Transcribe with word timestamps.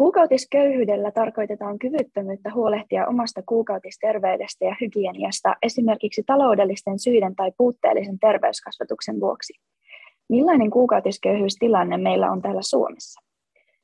Kuukautisköyhyydellä 0.00 1.10
tarkoitetaan 1.10 1.78
kyvyttömyyttä 1.78 2.50
huolehtia 2.54 3.06
omasta 3.06 3.42
kuukautisterveydestä 3.46 4.64
ja 4.64 4.76
hygieniasta 4.80 5.56
esimerkiksi 5.62 6.22
taloudellisten 6.26 6.98
syiden 6.98 7.36
tai 7.36 7.52
puutteellisen 7.58 8.18
terveyskasvatuksen 8.18 9.20
vuoksi. 9.20 9.52
Millainen 10.28 10.70
kuukautisköyhyystilanne 10.70 11.98
meillä 11.98 12.30
on 12.30 12.42
täällä 12.42 12.62
Suomessa? 12.62 13.20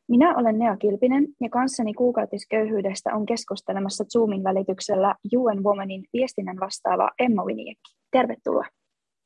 Minä 0.08 0.36
olen 0.36 0.58
Nea 0.58 0.76
Kilpinen 0.76 1.28
ja 1.40 1.50
kanssani 1.50 1.94
kuukautisköyhyydestä 1.94 3.14
on 3.14 3.26
keskustelemassa 3.26 4.04
Zoomin 4.04 4.44
välityksellä 4.44 5.14
UN 5.36 5.64
Womanin 5.64 6.04
viestinnän 6.12 6.60
vastaava 6.60 7.10
Emma 7.18 7.44
Winiekki. 7.44 7.96
Tervetuloa. 8.10 8.64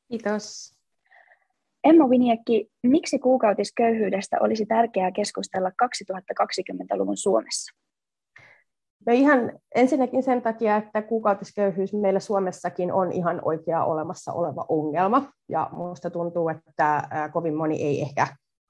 Kiitos. 0.07 0.75
Emma 1.83 2.07
Winiekki, 2.07 2.67
miksi 2.83 3.19
kuukautisköyhyydestä 3.19 4.37
olisi 4.39 4.65
tärkeää 4.65 5.11
keskustella 5.11 5.69
2020-luvun 5.69 7.17
Suomessa? 7.17 7.77
No 9.07 9.13
ihan 9.13 9.59
ensinnäkin 9.75 10.23
sen 10.23 10.41
takia, 10.41 10.77
että 10.77 11.01
kuukautisköyhyys 11.01 11.93
meillä 11.93 12.19
Suomessakin 12.19 12.93
on 12.93 13.11
ihan 13.11 13.39
oikea 13.45 13.85
olemassa 13.85 14.33
oleva 14.33 14.65
ongelma. 14.69 15.31
Ja 15.49 15.69
minusta 15.71 16.09
tuntuu, 16.09 16.49
että 16.49 17.03
kovin 17.33 17.55
moni 17.55 17.83
ei 17.83 18.01
ehkä 18.01 18.27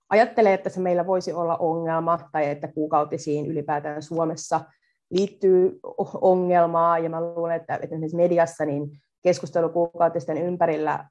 ajattele, 0.09 0.53
että 0.53 0.69
se 0.69 0.79
meillä 0.79 1.07
voisi 1.07 1.33
olla 1.33 1.57
ongelma 1.57 2.19
tai 2.31 2.49
että 2.49 2.67
kuukautisiin 2.67 3.45
ylipäätään 3.45 4.01
Suomessa 4.01 4.61
liittyy 5.09 5.79
ongelmaa. 6.21 6.99
Ja 6.99 7.09
mä 7.09 7.21
luulen, 7.21 7.55
että 7.55 7.75
esimerkiksi 7.75 8.17
mediassa 8.17 8.65
niin 8.65 8.89
keskustelu 9.23 9.69
kuukautisten 9.69 10.37
ympärillä 10.37 11.05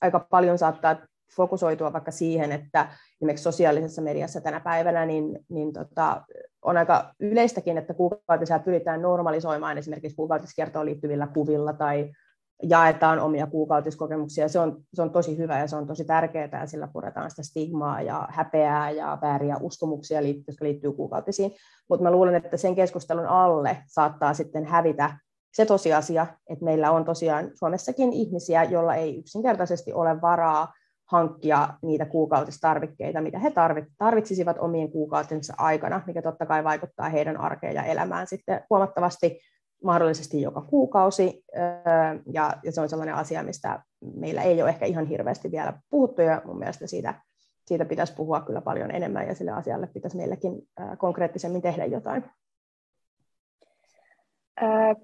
aika 0.00 0.26
paljon 0.30 0.58
saattaa 0.58 0.96
fokusoitua 1.36 1.92
vaikka 1.92 2.10
siihen, 2.10 2.52
että 2.52 2.88
esimerkiksi 3.16 3.42
sosiaalisessa 3.42 4.02
mediassa 4.02 4.40
tänä 4.40 4.60
päivänä 4.60 5.06
niin, 5.06 5.38
niin 5.48 5.72
tota, 5.72 6.22
on 6.62 6.76
aika 6.76 7.14
yleistäkin, 7.20 7.78
että 7.78 7.94
kuukautisia 7.94 8.58
pyritään 8.58 9.02
normalisoimaan 9.02 9.78
esimerkiksi 9.78 10.16
kuukautiskiertoon 10.16 10.86
liittyvillä 10.86 11.26
kuvilla 11.26 11.72
tai 11.72 12.10
jaetaan 12.62 13.18
omia 13.18 13.46
kuukautiskokemuksia. 13.46 14.48
Se 14.48 14.58
on, 14.58 14.82
se 14.94 15.02
on 15.02 15.10
tosi 15.10 15.38
hyvä 15.38 15.58
ja 15.58 15.66
se 15.66 15.76
on 15.76 15.86
tosi 15.86 16.04
tärkeää 16.04 16.60
ja 16.60 16.66
sillä 16.66 16.88
puretaan 16.92 17.30
sitä 17.30 17.42
stigmaa 17.42 18.02
ja 18.02 18.28
häpeää 18.30 18.90
ja 18.90 19.18
vääriä 19.22 19.56
uskomuksia, 19.60 20.20
jotka 20.20 20.64
liittyy 20.64 20.92
kuukautisiin. 20.92 21.52
Mutta 21.88 22.02
mä 22.02 22.10
luulen, 22.10 22.34
että 22.34 22.56
sen 22.56 22.74
keskustelun 22.74 23.26
alle 23.26 23.78
saattaa 23.86 24.34
sitten 24.34 24.64
hävitä 24.64 25.18
se 25.52 25.66
tosiasia, 25.66 26.26
että 26.50 26.64
meillä 26.64 26.90
on 26.90 27.04
tosiaan 27.04 27.50
Suomessakin 27.54 28.12
ihmisiä, 28.12 28.64
joilla 28.64 28.94
ei 28.94 29.18
yksinkertaisesti 29.18 29.92
ole 29.92 30.20
varaa 30.20 30.72
hankkia 31.12 31.68
niitä 31.82 32.06
kuukautistarvikkeita, 32.06 33.20
mitä 33.20 33.38
he 33.38 33.52
tarvitsisivat 33.98 34.56
omien 34.58 34.92
kuukautensa 34.92 35.54
aikana, 35.58 36.02
mikä 36.06 36.22
totta 36.22 36.46
kai 36.46 36.64
vaikuttaa 36.64 37.08
heidän 37.08 37.36
arkeen 37.36 37.74
ja 37.74 37.82
elämään 37.82 38.26
sitten 38.26 38.64
huomattavasti 38.70 39.40
mahdollisesti 39.84 40.42
joka 40.42 40.60
kuukausi, 40.60 41.44
ja, 42.32 42.52
se 42.70 42.80
on 42.80 42.88
sellainen 42.88 43.14
asia, 43.14 43.42
mistä 43.42 43.82
meillä 44.14 44.42
ei 44.42 44.62
ole 44.62 44.70
ehkä 44.70 44.86
ihan 44.86 45.06
hirveästi 45.06 45.50
vielä 45.50 45.72
puhuttu, 45.90 46.22
ja 46.22 46.42
mun 46.44 46.58
mielestä 46.58 46.86
siitä, 46.86 47.14
siitä 47.66 47.84
pitäisi 47.84 48.14
puhua 48.14 48.40
kyllä 48.40 48.60
paljon 48.60 48.90
enemmän, 48.90 49.28
ja 49.28 49.34
sille 49.34 49.50
asialle 49.50 49.86
pitäisi 49.86 50.16
meilläkin 50.16 50.62
konkreettisemmin 50.98 51.62
tehdä 51.62 51.84
jotain. 51.84 52.24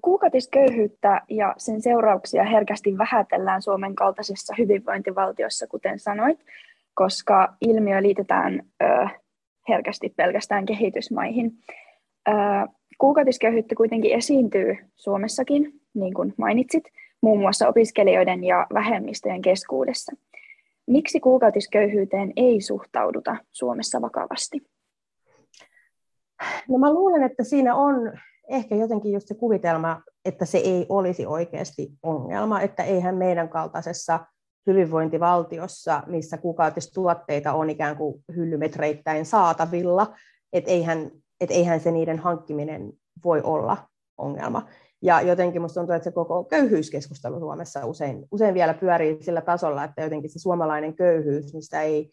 Kuukautisköyhyyttä 0.01 1.21
ja 1.29 1.53
sen 1.57 1.81
seurauksia 1.81 2.43
herkästi 2.43 2.97
vähätellään 2.97 3.61
Suomen 3.61 3.95
kaltaisessa 3.95 4.55
hyvinvointivaltiossa, 4.57 5.67
kuten 5.67 5.99
sanoit, 5.99 6.39
koska 6.93 7.53
ilmiö 7.61 8.01
liitetään 8.01 8.63
herkästi 9.69 10.13
pelkästään 10.17 10.65
kehitysmaihin. 10.65 11.51
Kuukautisköyhyyttä 12.97 13.75
kuitenkin 13.75 14.13
esiintyy 14.13 14.77
Suomessakin, 14.95 15.73
niin 15.93 16.13
kuin 16.13 16.33
mainitsit, 16.37 16.83
muun 17.21 17.39
muassa 17.39 17.67
opiskelijoiden 17.67 18.43
ja 18.43 18.67
vähemmistöjen 18.73 19.41
keskuudessa. 19.41 20.15
Miksi 20.87 21.19
kuukautisköyhyyteen 21.19 22.33
ei 22.35 22.61
suhtauduta 22.61 23.37
Suomessa 23.51 24.01
vakavasti? 24.01 24.61
No 26.69 26.77
mä 26.77 26.93
luulen, 26.93 27.23
että 27.23 27.43
siinä 27.43 27.75
on 27.75 28.11
ehkä 28.49 28.75
jotenkin 28.75 29.11
just 29.11 29.27
se 29.27 29.35
kuvitelma, 29.35 30.01
että 30.25 30.45
se 30.45 30.57
ei 30.57 30.85
olisi 30.89 31.25
oikeasti 31.25 31.91
ongelma, 32.03 32.61
että 32.61 32.83
eihän 32.83 33.17
meidän 33.17 33.49
kaltaisessa 33.49 34.19
hyvinvointivaltiossa, 34.67 36.03
missä 36.07 36.37
kuukautistuotteita 36.37 37.53
on 37.53 37.69
ikään 37.69 37.97
kuin 37.97 38.23
hyllymetreittäin 38.35 39.25
saatavilla, 39.25 40.15
että 40.53 40.71
eihän, 40.71 41.11
että 41.41 41.55
eihän 41.55 41.79
se 41.79 41.91
niiden 41.91 42.19
hankkiminen 42.19 42.93
voi 43.23 43.41
olla 43.41 43.77
ongelma. 44.17 44.67
Ja 45.01 45.21
jotenkin 45.21 45.61
minusta 45.61 45.79
tuntuu, 45.79 45.95
että 45.95 46.03
se 46.03 46.11
koko 46.11 46.43
köyhyyskeskustelu 46.43 47.39
Suomessa 47.39 47.85
usein, 47.85 48.25
usein 48.31 48.53
vielä 48.53 48.73
pyörii 48.73 49.23
sillä 49.23 49.41
tasolla, 49.41 49.83
että 49.83 50.01
jotenkin 50.01 50.29
se 50.29 50.39
suomalainen 50.39 50.95
köyhyys, 50.95 51.53
mistä 51.53 51.81
ei 51.81 52.09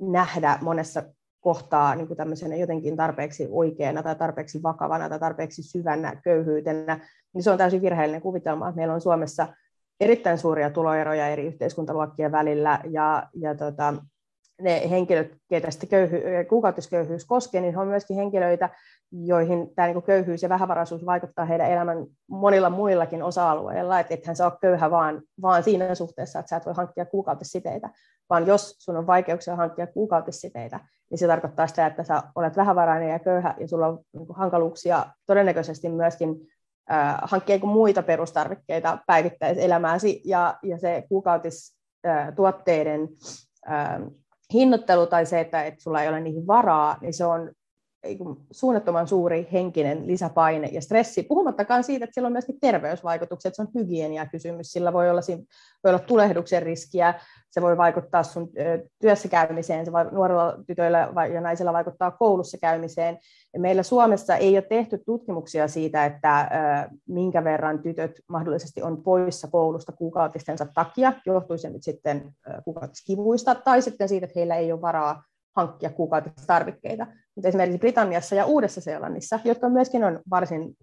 nähdä 0.00 0.58
monessa 0.60 1.02
kohtaa 1.40 1.94
niin 1.94 2.08
kuin 2.08 2.60
jotenkin 2.60 2.96
tarpeeksi 2.96 3.48
oikeana 3.50 4.02
tai 4.02 4.16
tarpeeksi 4.16 4.62
vakavana 4.62 5.08
tai 5.08 5.18
tarpeeksi 5.18 5.62
syvänä 5.62 6.20
köyhyytenä, 6.24 7.00
niin 7.34 7.42
se 7.42 7.50
on 7.50 7.58
täysin 7.58 7.82
virheellinen 7.82 8.22
kuvitelma, 8.22 8.72
meillä 8.76 8.94
on 8.94 9.00
Suomessa 9.00 9.48
erittäin 10.00 10.38
suuria 10.38 10.70
tuloeroja 10.70 11.28
eri 11.28 11.46
yhteiskuntaluokkien 11.46 12.32
välillä 12.32 12.80
ja, 12.90 13.28
ja 13.34 13.54
tota, 13.54 13.94
ne 14.60 14.90
henkilöt, 14.90 15.36
keitä 15.48 15.70
sitten 15.70 15.88
köyhy, 15.88 16.22
kuukautisköyhyys 16.48 17.24
koskee, 17.24 17.60
niin 17.60 17.74
he 17.74 17.80
on 17.80 17.88
myöskin 17.88 18.16
henkilöitä, 18.16 18.68
joihin 19.12 19.74
tämä 19.74 19.88
niin 19.88 20.02
köyhyys 20.02 20.42
ja 20.42 20.48
vähävaraisuus 20.48 21.06
vaikuttaa 21.06 21.44
heidän 21.44 21.70
elämän 21.70 22.06
monilla 22.26 22.70
muillakin 22.70 23.22
osa-alueilla, 23.22 24.00
että 24.00 24.14
ethän 24.14 24.36
sä 24.36 24.44
ole 24.44 24.52
köyhä 24.60 24.90
vaan, 24.90 25.22
vaan 25.42 25.62
siinä 25.62 25.94
suhteessa, 25.94 26.38
että 26.38 26.50
sä 26.50 26.56
et 26.56 26.66
voi 26.66 26.74
hankkia 26.74 27.06
kuukautisiteitä, 27.06 27.90
vaan 28.30 28.46
jos 28.46 28.76
sun 28.78 28.96
on 28.96 29.06
vaikeuksia 29.06 29.56
hankkia 29.56 29.86
kuukautisiteitä, 29.86 30.80
niin 31.10 31.18
se 31.18 31.26
tarkoittaa 31.26 31.66
sitä, 31.66 31.86
että 31.86 32.04
sä 32.04 32.22
olet 32.34 32.56
vähävarainen 32.56 33.10
ja 33.10 33.18
köyhä 33.18 33.54
ja 33.60 33.68
sulla 33.68 33.86
on 33.86 33.98
niin 34.12 34.26
hankaluuksia 34.34 35.06
todennäköisesti 35.26 35.88
myöskin 35.88 36.36
äh, 36.92 37.16
hankkia 37.22 37.58
muita 37.58 38.02
perustarvikkeita 38.02 38.98
päivittäiselämääsi. 39.06 40.22
Ja, 40.24 40.58
ja 40.62 40.78
se 40.78 41.04
kuukautistuotteiden 41.08 43.08
äh, 43.70 44.00
hinnoittelu 44.52 45.06
tai 45.06 45.26
se, 45.26 45.40
että, 45.40 45.64
että 45.64 45.82
sulla 45.82 46.02
ei 46.02 46.08
ole 46.08 46.20
niihin 46.20 46.46
varaa, 46.46 46.98
niin 47.00 47.14
se 47.14 47.24
on 47.24 47.52
suunnattoman 48.50 49.08
suuri 49.08 49.48
henkinen 49.52 50.06
lisäpaine 50.06 50.68
ja 50.72 50.80
stressi, 50.80 51.22
puhumattakaan 51.22 51.84
siitä, 51.84 52.04
että 52.04 52.14
sillä 52.14 52.26
on 52.26 52.32
myöskin 52.32 52.60
terveysvaikutukset, 52.60 53.54
se 53.54 53.62
on 53.62 53.68
hygieniakysymys, 53.74 54.72
sillä 54.72 54.92
voi 54.92 55.10
olla, 55.10 55.20
voi 55.84 55.90
olla 55.90 55.98
tulehduksen 55.98 56.62
riskiä, 56.62 57.14
se 57.50 57.62
voi 57.62 57.76
vaikuttaa 57.76 58.22
sun 58.22 58.48
työssä 59.00 59.28
käymiseen, 59.28 59.84
se 59.84 59.92
voi 59.92 60.04
nuorilla 60.12 60.54
tytöillä 60.66 61.08
ja 61.34 61.40
naisilla 61.40 61.72
vaikuttaa 61.72 62.10
koulussa 62.10 62.58
käymiseen. 62.58 63.18
Ja 63.54 63.60
meillä 63.60 63.82
Suomessa 63.82 64.36
ei 64.36 64.54
ole 64.54 64.62
tehty 64.62 65.02
tutkimuksia 65.06 65.68
siitä, 65.68 66.04
että 66.04 66.50
minkä 67.08 67.44
verran 67.44 67.82
tytöt 67.82 68.20
mahdollisesti 68.28 68.82
on 68.82 69.02
poissa 69.02 69.48
koulusta 69.48 69.92
kuukautistensa 69.92 70.66
takia, 70.74 71.12
johtui 71.26 71.58
se 71.58 71.70
nyt 71.70 71.82
sitten 71.82 72.32
kuukautiskivuista, 72.64 73.54
tai 73.54 73.82
sitten 73.82 74.08
siitä, 74.08 74.24
että 74.24 74.38
heillä 74.38 74.56
ei 74.56 74.72
ole 74.72 74.80
varaa 74.80 75.22
hankkia 75.56 75.90
kuukautistarvikkeita. 75.90 77.06
Mutta 77.34 77.48
esimerkiksi 77.48 77.78
Britanniassa 77.78 78.34
ja 78.34 78.46
Uudessa-Seelannissa, 78.46 79.40
jotka 79.44 79.68
myöskin 79.68 80.04
on 80.04 80.20
varsin 80.30 80.76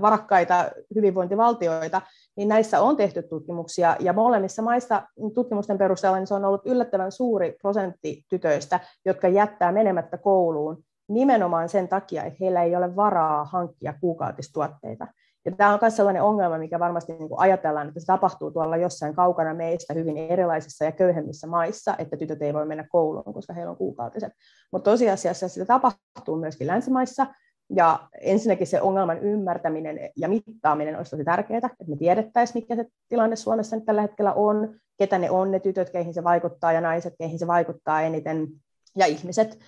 varakkaita 0.00 0.70
hyvinvointivaltioita, 0.94 2.02
niin 2.36 2.48
näissä 2.48 2.80
on 2.80 2.96
tehty 2.96 3.22
tutkimuksia, 3.22 3.96
ja 4.00 4.12
molemmissa 4.12 4.62
maissa 4.62 5.02
tutkimusten 5.34 5.78
perusteella 5.78 6.18
niin 6.18 6.26
se 6.26 6.34
on 6.34 6.44
ollut 6.44 6.66
yllättävän 6.66 7.12
suuri 7.12 7.56
prosentti 7.62 8.24
tytöistä, 8.28 8.80
jotka 9.04 9.28
jättää 9.28 9.72
menemättä 9.72 10.18
kouluun 10.18 10.84
nimenomaan 11.08 11.68
sen 11.68 11.88
takia, 11.88 12.24
että 12.24 12.36
heillä 12.40 12.62
ei 12.62 12.76
ole 12.76 12.96
varaa 12.96 13.44
hankkia 13.44 13.94
kuukautistuotteita. 14.00 15.06
Ja 15.44 15.52
tämä 15.52 15.72
on 15.72 15.78
myös 15.82 15.96
sellainen 15.96 16.22
ongelma, 16.22 16.58
mikä 16.58 16.78
varmasti 16.78 17.12
niin 17.12 17.28
kuin 17.28 17.40
ajatellaan, 17.40 17.88
että 17.88 18.00
se 18.00 18.06
tapahtuu 18.06 18.50
tuolla 18.50 18.76
jossain 18.76 19.14
kaukana 19.14 19.54
meistä 19.54 19.94
hyvin 19.94 20.16
erilaisissa 20.16 20.84
ja 20.84 20.92
köyhemmissä 20.92 21.46
maissa, 21.46 21.94
että 21.98 22.16
tytöt 22.16 22.42
ei 22.42 22.54
voi 22.54 22.66
mennä 22.66 22.86
kouluun, 22.88 23.34
koska 23.34 23.52
heillä 23.52 23.70
on 23.70 23.76
kuukautiset. 23.76 24.32
Mutta 24.72 24.90
tosiasiassa 24.90 25.48
sitä 25.48 25.64
tapahtuu 25.64 26.36
myöskin 26.36 26.66
länsimaissa, 26.66 27.26
ja 27.70 28.08
ensinnäkin 28.20 28.66
se 28.66 28.80
ongelman 28.80 29.18
ymmärtäminen 29.18 30.10
ja 30.16 30.28
mittaaminen 30.28 30.96
olisi 30.96 31.10
tosi 31.10 31.24
tärkeää, 31.24 31.58
että 31.58 31.84
me 31.88 31.96
tiedettäisiin, 31.96 32.62
mikä 32.62 32.76
se 32.76 32.86
tilanne 33.08 33.36
Suomessa 33.36 33.76
nyt 33.76 33.84
tällä 33.84 34.02
hetkellä 34.02 34.32
on, 34.32 34.74
ketä 34.98 35.18
ne 35.18 35.30
on 35.30 35.50
ne 35.50 35.60
tytöt, 35.60 35.90
keihin 35.90 36.14
se 36.14 36.24
vaikuttaa, 36.24 36.72
ja 36.72 36.80
naiset, 36.80 37.14
keihin 37.18 37.38
se 37.38 37.46
vaikuttaa 37.46 38.02
eniten, 38.02 38.48
ja 38.96 39.06
ihmiset 39.06 39.58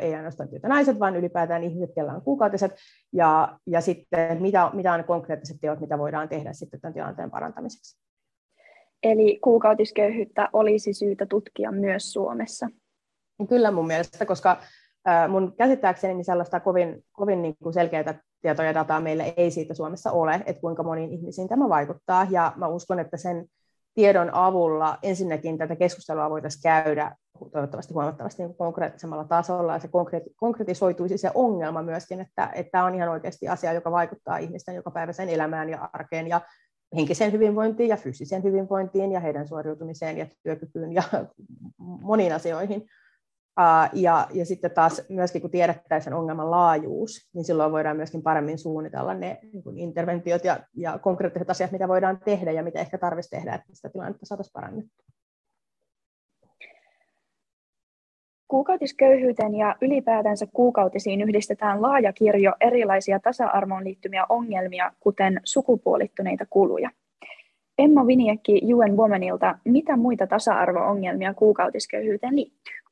ei 0.00 0.14
ainoastaan 0.14 0.48
naiset, 0.62 1.00
vaan 1.00 1.16
ylipäätään 1.16 1.64
ihmiset, 1.64 1.96
joilla 1.96 2.12
on 2.12 2.22
kuukautiset, 2.22 2.74
ja, 3.12 3.58
ja 3.66 3.80
sitten 3.80 4.42
mitä, 4.42 4.70
mitä 4.72 4.92
on 4.92 5.04
konkreettiset 5.04 5.56
teot, 5.60 5.80
mitä 5.80 5.98
voidaan 5.98 6.28
tehdä 6.28 6.52
sitten 6.52 6.80
tämän 6.80 6.94
tilanteen 6.94 7.30
parantamiseksi. 7.30 7.98
Eli 9.02 9.38
kuukautisköyhyyttä 9.42 10.48
olisi 10.52 10.92
syytä 10.92 11.26
tutkia 11.26 11.72
myös 11.72 12.12
Suomessa? 12.12 12.68
Kyllä 13.48 13.70
mun 13.70 13.86
mielestä, 13.86 14.26
koska 14.26 14.56
mun 15.28 15.54
käsittääkseni 15.56 16.14
niin 16.14 16.24
sellaista 16.24 16.60
kovin, 16.60 17.04
kovin 17.12 17.42
niin 17.42 17.56
kuin 17.62 17.72
selkeää 17.72 18.20
tietoa 18.40 18.64
ja 18.64 18.74
dataa 18.74 19.00
meillä 19.00 19.24
ei 19.36 19.50
siitä 19.50 19.74
Suomessa 19.74 20.12
ole, 20.12 20.34
että 20.46 20.60
kuinka 20.60 20.82
moniin 20.82 21.12
ihmisiin 21.12 21.48
tämä 21.48 21.68
vaikuttaa. 21.68 22.26
Ja 22.30 22.52
mä 22.56 22.68
uskon, 22.68 23.00
että 23.00 23.16
sen 23.16 23.46
tiedon 23.98 24.34
avulla 24.34 24.98
ensinnäkin 25.02 25.58
tätä 25.58 25.76
keskustelua 25.76 26.30
voitaisiin 26.30 26.62
käydä 26.62 27.16
toivottavasti 27.52 27.94
huomattavasti 27.94 28.42
niin 28.42 28.54
konkreettisemmalla 28.54 29.24
tasolla, 29.24 29.72
ja 29.72 29.78
se 29.78 29.88
konkretisoituisi 30.36 31.18
se 31.18 31.30
ongelma 31.34 31.82
myöskin, 31.82 32.20
että, 32.20 32.50
että 32.54 32.70
tämä 32.70 32.84
on 32.84 32.94
ihan 32.94 33.08
oikeasti 33.08 33.48
asia, 33.48 33.72
joka 33.72 33.90
vaikuttaa 33.90 34.38
ihmisten 34.38 34.74
jokapäiväiseen 34.74 35.28
elämään 35.28 35.68
ja 35.68 35.90
arkeen 35.92 36.28
ja 36.28 36.40
henkiseen 36.96 37.32
hyvinvointiin 37.32 37.88
ja 37.88 37.96
fyysiseen 37.96 38.42
hyvinvointiin 38.42 39.12
ja 39.12 39.20
heidän 39.20 39.48
suoriutumiseen 39.48 40.18
ja 40.18 40.26
työkykyyn 40.42 40.92
ja 40.92 41.02
moniin 41.78 42.32
asioihin. 42.32 42.86
Ja, 43.92 44.26
ja 44.32 44.46
sitten 44.46 44.70
taas 44.70 45.02
myöskin 45.08 45.40
kun 45.40 45.50
tiedettäisiin 45.50 46.04
sen 46.04 46.18
ongelman 46.18 46.50
laajuus, 46.50 47.28
niin 47.34 47.44
silloin 47.44 47.72
voidaan 47.72 47.96
myöskin 47.96 48.22
paremmin 48.22 48.58
suunnitella 48.58 49.14
ne 49.14 49.38
niin 49.52 49.62
kuin 49.62 49.78
interventiot 49.78 50.44
ja, 50.44 50.60
ja 50.74 50.98
konkreettiset 50.98 51.50
asiat, 51.50 51.72
mitä 51.72 51.88
voidaan 51.88 52.20
tehdä 52.24 52.52
ja 52.52 52.62
mitä 52.62 52.80
ehkä 52.80 52.98
tarvitsisi 52.98 53.36
tehdä, 53.36 53.54
että 53.54 53.68
sitä 53.72 53.88
tilannetta 53.88 54.26
saataisiin 54.26 54.52
parannettua. 54.52 55.04
Kuukautisköyhyyteen 58.48 59.54
ja 59.54 59.76
ylipäätänsä 59.80 60.46
kuukautisiin 60.52 61.20
yhdistetään 61.20 61.82
laaja 61.82 62.12
kirjo 62.12 62.52
erilaisia 62.60 63.20
tasa-arvoon 63.20 63.84
liittymiä 63.84 64.26
ongelmia, 64.28 64.92
kuten 65.00 65.40
sukupuolittuneita 65.44 66.46
kuluja. 66.50 66.90
Emma 67.78 68.06
Viniekki 68.06 68.74
UN 68.74 68.96
Womanilta, 68.96 69.58
mitä 69.64 69.96
muita 69.96 70.26
tasa-arvo-ongelmia 70.26 71.34
kuukautisköyhyyteen 71.34 72.36
liittyy? 72.36 72.87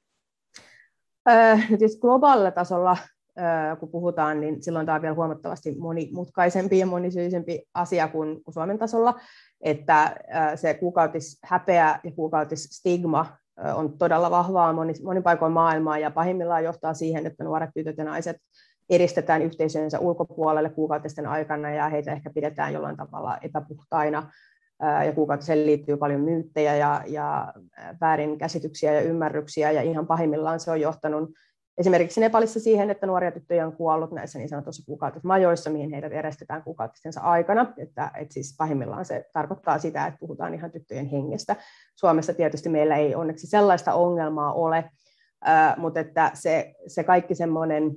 Äh, 1.29 1.71
nyt 1.71 1.81
globaalilla 2.01 2.51
tasolla, 2.51 2.97
äh, 3.39 3.79
kun 3.79 3.89
puhutaan, 3.89 4.41
niin 4.41 4.63
silloin 4.63 4.87
tämä 4.87 4.97
on 4.97 5.03
vielä 5.03 5.15
huomattavasti 5.15 5.77
monimutkaisempi 5.79 6.79
ja 6.79 6.87
monisyisempi 6.87 7.63
asia 7.75 8.09
kuin, 8.09 8.41
Suomen 8.49 8.79
tasolla, 8.79 9.15
että 9.61 10.03
äh, 10.03 10.15
se 10.55 10.75
kuukautishäpeä 10.75 12.01
ja 12.05 12.11
kuukautisstigma 12.13 13.37
on 13.75 13.99
todella 13.99 14.31
vahvaa 14.31 14.73
monin, 14.73 15.23
paikoin 15.25 15.53
maailmaa 15.53 15.99
ja 15.99 16.11
pahimmillaan 16.11 16.65
johtaa 16.65 16.95
siihen, 16.95 17.27
että 17.27 17.45
nuoret 17.45 17.71
tytöt 17.75 17.99
ja 17.99 18.05
naiset 18.05 18.37
eristetään 18.91 19.43
yhteisönsä 19.43 19.99
ulkopuolelle 19.99 20.71
kuukautisten 20.71 21.27
aikana 21.27 21.71
ja 21.71 21.89
heitä 21.89 22.13
ehkä 22.13 22.31
pidetään 22.31 22.73
jollain 22.73 22.97
tavalla 22.97 23.39
epäpuhtaina 23.43 24.31
ja 25.07 25.13
kuukautiseen 25.13 25.67
liittyy 25.67 25.97
paljon 25.97 26.21
myyttejä 26.21 26.77
ja, 26.77 27.03
ja 27.07 27.53
väärinkäsityksiä 28.01 28.93
ja 28.93 29.01
ymmärryksiä 29.01 29.71
ja 29.71 29.83
ihan 29.83 30.07
pahimmillaan 30.07 30.61
se 30.61 30.71
on 30.71 30.81
johtanut 30.81 31.31
esimerkiksi 31.79 32.21
Nepalissa 32.21 32.61
siihen, 32.61 32.91
että 32.91 33.07
nuoria 33.07 33.33
tyttöjä 33.33 33.67
on 33.67 33.77
kuollut 33.77 34.13
näissä 34.13 34.39
niin 34.39 34.49
sanotussa 34.49 34.87
kuukautismajoissa, 34.87 35.71
mihin 35.71 35.91
heidät 35.91 36.13
erestetään 36.13 36.63
kuukautistensa 36.63 37.21
aikana. 37.21 37.73
Että, 37.79 38.11
että 38.15 38.35
siis 38.35 38.55
pahimmillaan 38.59 39.05
se 39.05 39.25
tarkoittaa 39.33 39.79
sitä, 39.79 40.07
että 40.07 40.21
puhutaan 40.21 40.55
ihan 40.55 40.71
tyttöjen 40.71 41.07
hengestä. 41.07 41.57
Suomessa 41.95 42.35
tietysti 42.35 42.69
meillä 42.69 42.97
ei 42.97 43.15
onneksi 43.15 43.47
sellaista 43.47 43.95
ongelmaa 43.95 44.53
ole, 44.53 44.91
mutta 45.77 46.01
että 46.01 46.31
se, 46.35 46.75
se 46.87 47.05
kaikki 47.05 47.35
semmoinen 47.35 47.91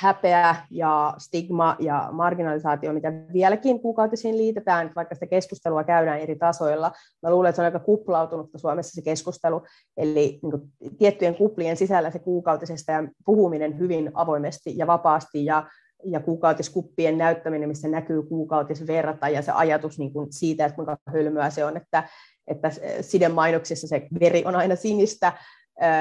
häpeä 0.00 0.56
ja 0.70 1.14
stigma 1.18 1.76
ja 1.78 2.08
marginalisaatio, 2.12 2.92
mitä 2.92 3.12
vieläkin 3.32 3.80
kuukautisiin 3.80 4.36
liitetään, 4.36 4.92
vaikka 4.96 5.14
sitä 5.14 5.26
keskustelua 5.26 5.84
käydään 5.84 6.20
eri 6.20 6.36
tasoilla. 6.36 6.92
Mä 7.22 7.30
luulen, 7.30 7.48
että 7.48 7.56
se 7.56 7.62
on 7.62 7.66
aika 7.66 7.78
kuplautunutta 7.78 8.58
Suomessa 8.58 8.94
se 8.94 9.02
keskustelu, 9.02 9.62
eli 9.96 10.38
niin 10.42 10.50
kuin, 10.50 10.62
tiettyjen 10.98 11.34
kuplien 11.34 11.76
sisällä 11.76 12.10
se 12.10 12.18
kuukautisesta 12.18 12.92
ja 12.92 13.08
puhuminen 13.24 13.78
hyvin 13.78 14.10
avoimesti 14.14 14.78
ja 14.78 14.86
vapaasti 14.86 15.44
ja 15.44 15.66
ja 16.06 16.20
kuukautiskuppien 16.20 17.18
näyttäminen, 17.18 17.68
missä 17.68 17.88
näkyy 17.88 18.22
kuukautisverta 18.22 19.28
ja 19.28 19.42
se 19.42 19.52
ajatus 19.52 19.98
niin 19.98 20.12
kuin 20.12 20.32
siitä, 20.32 20.64
että 20.64 20.76
kuinka 20.76 20.96
hölmöä 21.12 21.50
se 21.50 21.64
on, 21.64 21.76
että, 21.76 22.08
että 22.46 22.70
sidemainoksissa 23.00 23.88
se 23.88 24.06
veri 24.20 24.44
on 24.44 24.56
aina 24.56 24.76
sinistä, 24.76 25.32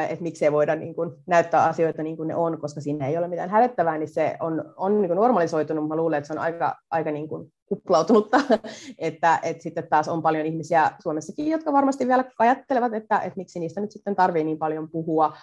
että 0.09 0.23
miksei 0.23 0.51
voida 0.51 0.75
niin 0.75 0.95
kuin 0.95 1.11
näyttää 1.27 1.63
asioita 1.63 2.03
niin 2.03 2.17
kuin 2.17 2.27
ne 2.27 2.35
on, 2.35 2.61
koska 2.61 2.81
siinä 2.81 3.07
ei 3.07 3.17
ole 3.17 3.27
mitään 3.27 3.49
hävettävää, 3.49 3.97
niin 3.97 4.09
se 4.09 4.37
on, 4.39 4.73
on 4.77 5.01
niin 5.01 5.09
kuin 5.09 5.17
normalisoitunut. 5.17 5.87
Mä 5.87 5.95
luulen, 5.95 6.17
että 6.17 6.27
se 6.27 6.33
on 6.33 6.39
aika, 6.39 6.75
aika 6.91 7.11
niin 7.11 7.27
kuin 7.27 7.53
kuplautunutta, 7.65 8.41
että, 8.97 9.39
että 9.43 9.63
sitten 9.63 9.87
taas 9.89 10.07
on 10.07 10.21
paljon 10.21 10.45
ihmisiä 10.45 10.91
Suomessakin, 11.03 11.47
jotka 11.47 11.73
varmasti 11.73 12.07
vielä 12.07 12.25
ajattelevat, 12.39 12.93
että, 12.93 13.19
että 13.19 13.37
miksi 13.37 13.59
niistä 13.59 13.81
nyt 13.81 13.91
sitten 13.91 14.15
tarvii 14.15 14.43
niin 14.43 14.59
paljon 14.59 14.89
puhua. 14.89 15.37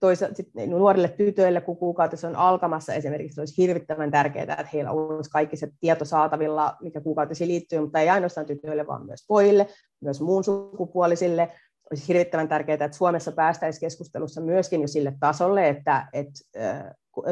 Toisaalta 0.00 0.36
sitten 0.36 0.70
nuorille 0.70 1.08
tytöille, 1.08 1.60
kun 1.60 1.76
kuukautissa 1.76 2.28
on 2.28 2.36
alkamassa 2.36 2.94
esimerkiksi, 2.94 3.40
olisi 3.40 3.62
hirvittävän 3.62 4.10
tärkeää, 4.10 4.42
että 4.42 4.68
heillä 4.72 4.90
olisi 4.90 5.30
kaikki 5.30 5.56
se 5.56 5.68
tieto 5.80 6.04
saatavilla, 6.04 6.76
mikä 6.80 7.00
kuukautisiin 7.00 7.48
liittyy, 7.48 7.80
mutta 7.80 8.00
ei 8.00 8.08
ainoastaan 8.08 8.46
tytöille, 8.46 8.86
vaan 8.86 9.06
myös 9.06 9.24
pojille, 9.28 9.66
myös 10.00 10.20
muun 10.20 10.44
sukupuolisille, 10.44 11.52
olisi 11.92 12.08
hirvittävän 12.08 12.48
tärkeää, 12.48 12.84
että 12.84 12.96
Suomessa 12.96 13.32
päästäisiin 13.32 13.80
keskustelussa 13.80 14.40
myöskin 14.40 14.80
jo 14.80 14.88
sille 14.88 15.14
tasolle, 15.20 15.68
että, 15.68 16.06
että 16.12 16.40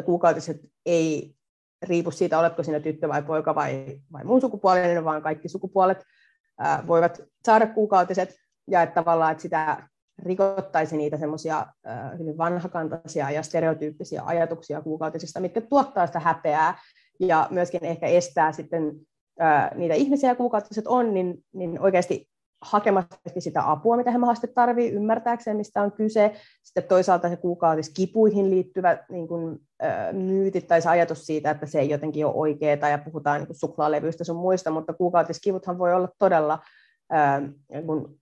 kuukautiset 0.05 0.61
ei 0.87 1.35
riipu 1.83 2.11
siitä, 2.11 2.39
oletko 2.39 2.63
sinä 2.63 2.81
tyttö 2.81 3.09
vai 3.09 3.23
poika 3.23 3.55
vai, 3.55 4.01
vai 4.13 4.25
muun 4.25 4.41
sukupuolinen, 4.41 5.05
vaan 5.05 5.23
kaikki 5.23 5.49
sukupuolet 5.49 6.05
voivat 6.87 7.23
saada 7.45 7.67
kuukautiset, 7.67 8.35
ja 8.71 8.83
että 8.83 8.95
tavallaan 8.95 9.33
että 9.33 9.43
sitä 9.43 9.89
rikottaisi 10.25 10.97
niitä 10.97 11.17
semmoisia 11.17 11.67
hyvin 12.19 12.39
vanhakantaisia 12.39 13.31
ja 13.31 13.43
stereotyyppisiä 13.43 14.23
ajatuksia 14.25 14.83
kuukautisista, 14.83 15.41
mitkä 15.41 15.61
tuottaa 15.61 16.07
sitä 16.07 16.21
häpeää 16.21 16.79
ja 17.21 17.49
myöskin 17.51 17.85
ehkä 17.85 18.07
estää 18.07 18.53
sitten 18.53 18.93
niitä 19.75 19.95
ihmisiä, 19.95 20.35
kuukautiset 20.35 20.87
on, 20.87 21.15
niin, 21.15 21.45
niin 21.53 21.81
oikeasti 21.81 22.31
hakemassa 22.63 23.17
sitä 23.39 23.71
apua, 23.71 23.97
mitä 23.97 24.11
he 24.11 24.19
mahdollisesti 24.19 24.55
tarvitsevat 24.55 24.97
ymmärtääkseen, 24.97 25.57
mistä 25.57 25.83
on 25.83 25.93
kyse. 25.93 26.33
Sitten 26.63 26.85
toisaalta 26.85 27.29
se 27.29 27.37
kuukautiskipuihin 27.37 28.51
liittyvät 28.51 29.01
niin 29.11 29.29
kuin, 29.29 29.59
äh, 29.83 30.13
myytit 30.13 30.67
tai 30.67 30.83
se 30.83 30.89
ajatus 30.89 31.27
siitä, 31.27 31.51
että 31.51 31.67
se 31.67 31.81
ei 31.81 31.89
jotenkin 31.91 32.27
ole 32.27 32.35
oikeaa 32.35 32.89
ja 32.89 32.99
puhutaan 32.99 33.41
niin 33.43 33.55
suklaalevyistä 33.55 34.25
sun 34.25 34.37
muista, 34.37 34.71
mutta 34.71 34.93
kuukautiskivuthan 34.93 35.79
voi 35.79 35.95
olla 35.95 36.09
todella 36.19 36.59
äh, 37.13 37.43
niin 37.73 37.87
kuin 37.87 38.20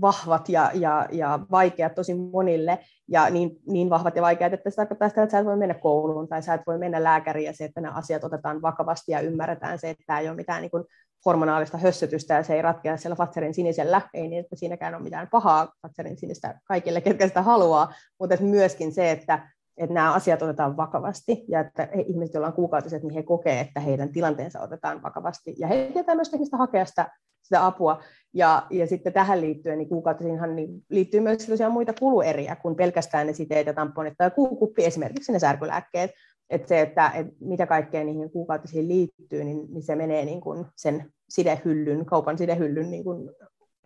vahvat 0.00 0.48
ja, 0.48 0.70
ja, 0.74 1.08
ja 1.12 1.38
vaikeat 1.50 1.94
tosi 1.94 2.14
monille, 2.14 2.78
ja 3.08 3.30
niin, 3.30 3.50
niin 3.66 3.90
vahvat 3.90 4.16
ja 4.16 4.22
vaikeat, 4.22 4.52
että 4.52 4.70
se 4.70 4.76
tarkoittaa 4.76 5.08
sitä, 5.08 5.22
että 5.22 5.32
sä 5.32 5.38
et 5.38 5.46
voi 5.46 5.56
mennä 5.56 5.74
kouluun 5.74 6.28
tai 6.28 6.42
sä 6.42 6.54
et 6.54 6.60
voi 6.66 6.78
mennä 6.78 7.02
lääkäriin, 7.02 7.46
ja 7.46 7.52
se, 7.52 7.64
että 7.64 7.80
nämä 7.80 7.94
asiat 7.94 8.24
otetaan 8.24 8.62
vakavasti 8.62 9.12
ja 9.12 9.20
ymmärretään 9.20 9.78
se, 9.78 9.90
että 9.90 10.04
tämä 10.06 10.20
ei 10.20 10.28
ole 10.28 10.36
mitään 10.36 10.62
niin 10.62 10.70
kuin 10.70 10.84
hormonaalista 11.24 11.78
hössötystä 11.78 12.34
ja 12.34 12.42
se 12.42 12.54
ei 12.54 12.62
ratkea 12.62 12.96
siellä 12.96 13.16
Fatserin 13.16 13.54
sinisellä, 13.54 14.00
ei 14.14 14.28
niin, 14.28 14.44
että 14.44 14.56
siinäkään 14.56 14.94
ole 14.94 15.02
mitään 15.02 15.28
pahaa 15.30 15.72
Fatserin 15.82 16.18
sinistä 16.18 16.60
kaikille, 16.64 17.00
ketkä 17.00 17.28
sitä 17.28 17.42
haluaa, 17.42 17.94
mutta 18.20 18.36
myöskin 18.40 18.92
se, 18.92 19.10
että, 19.10 19.48
että 19.76 19.94
nämä 19.94 20.12
asiat 20.12 20.42
otetaan 20.42 20.76
vakavasti 20.76 21.44
ja 21.48 21.60
että 21.60 21.88
he, 21.96 22.02
ihmiset, 22.02 22.34
joilla 22.34 22.46
on 22.46 22.52
kuukautiset, 22.52 23.02
niin 23.02 23.14
he 23.14 23.22
kokee, 23.22 23.60
että 23.60 23.80
heidän 23.80 24.12
tilanteensa 24.12 24.60
otetaan 24.60 25.02
vakavasti 25.02 25.54
ja 25.58 25.68
he 25.68 25.90
tietää 25.92 26.14
myös 26.14 26.32
mistä 26.38 26.56
hakea 26.56 26.84
sitä, 26.84 27.10
sitä 27.42 27.66
apua. 27.66 28.02
Ja, 28.34 28.66
ja 28.70 28.86
sitten 28.86 29.12
tähän 29.12 29.40
liittyen, 29.40 29.78
niin 29.78 29.88
kuukautisiinhan 29.88 30.56
niin 30.56 30.84
liittyy 30.88 31.20
myös 31.20 31.48
muita 31.70 31.92
kulueriä 31.92 32.56
kuin 32.56 32.74
pelkästään 32.74 33.26
ne 33.26 33.32
siteet 33.32 33.66
ja 33.66 33.74
tamponit 33.74 34.14
tai 34.18 34.30
kuukuppi, 34.30 34.84
esimerkiksi 34.84 35.32
ne 35.32 35.38
särkylääkkeet, 35.38 36.10
että 36.50 36.68
se, 36.68 36.80
että, 36.80 37.10
että 37.14 37.32
mitä 37.40 37.66
kaikkea 37.66 38.04
niihin 38.04 38.30
kuukautisiin 38.30 38.88
liittyy, 38.88 39.44
niin, 39.44 39.66
niin 39.70 39.82
se 39.82 39.96
menee 39.96 40.24
niin 40.24 40.40
kuin 40.40 40.66
sen 40.76 41.12
sidehyllyn, 41.28 42.06
kaupan 42.06 42.38
sidehyllyn 42.38 42.90
niin 42.90 43.04
kuin 43.04 43.30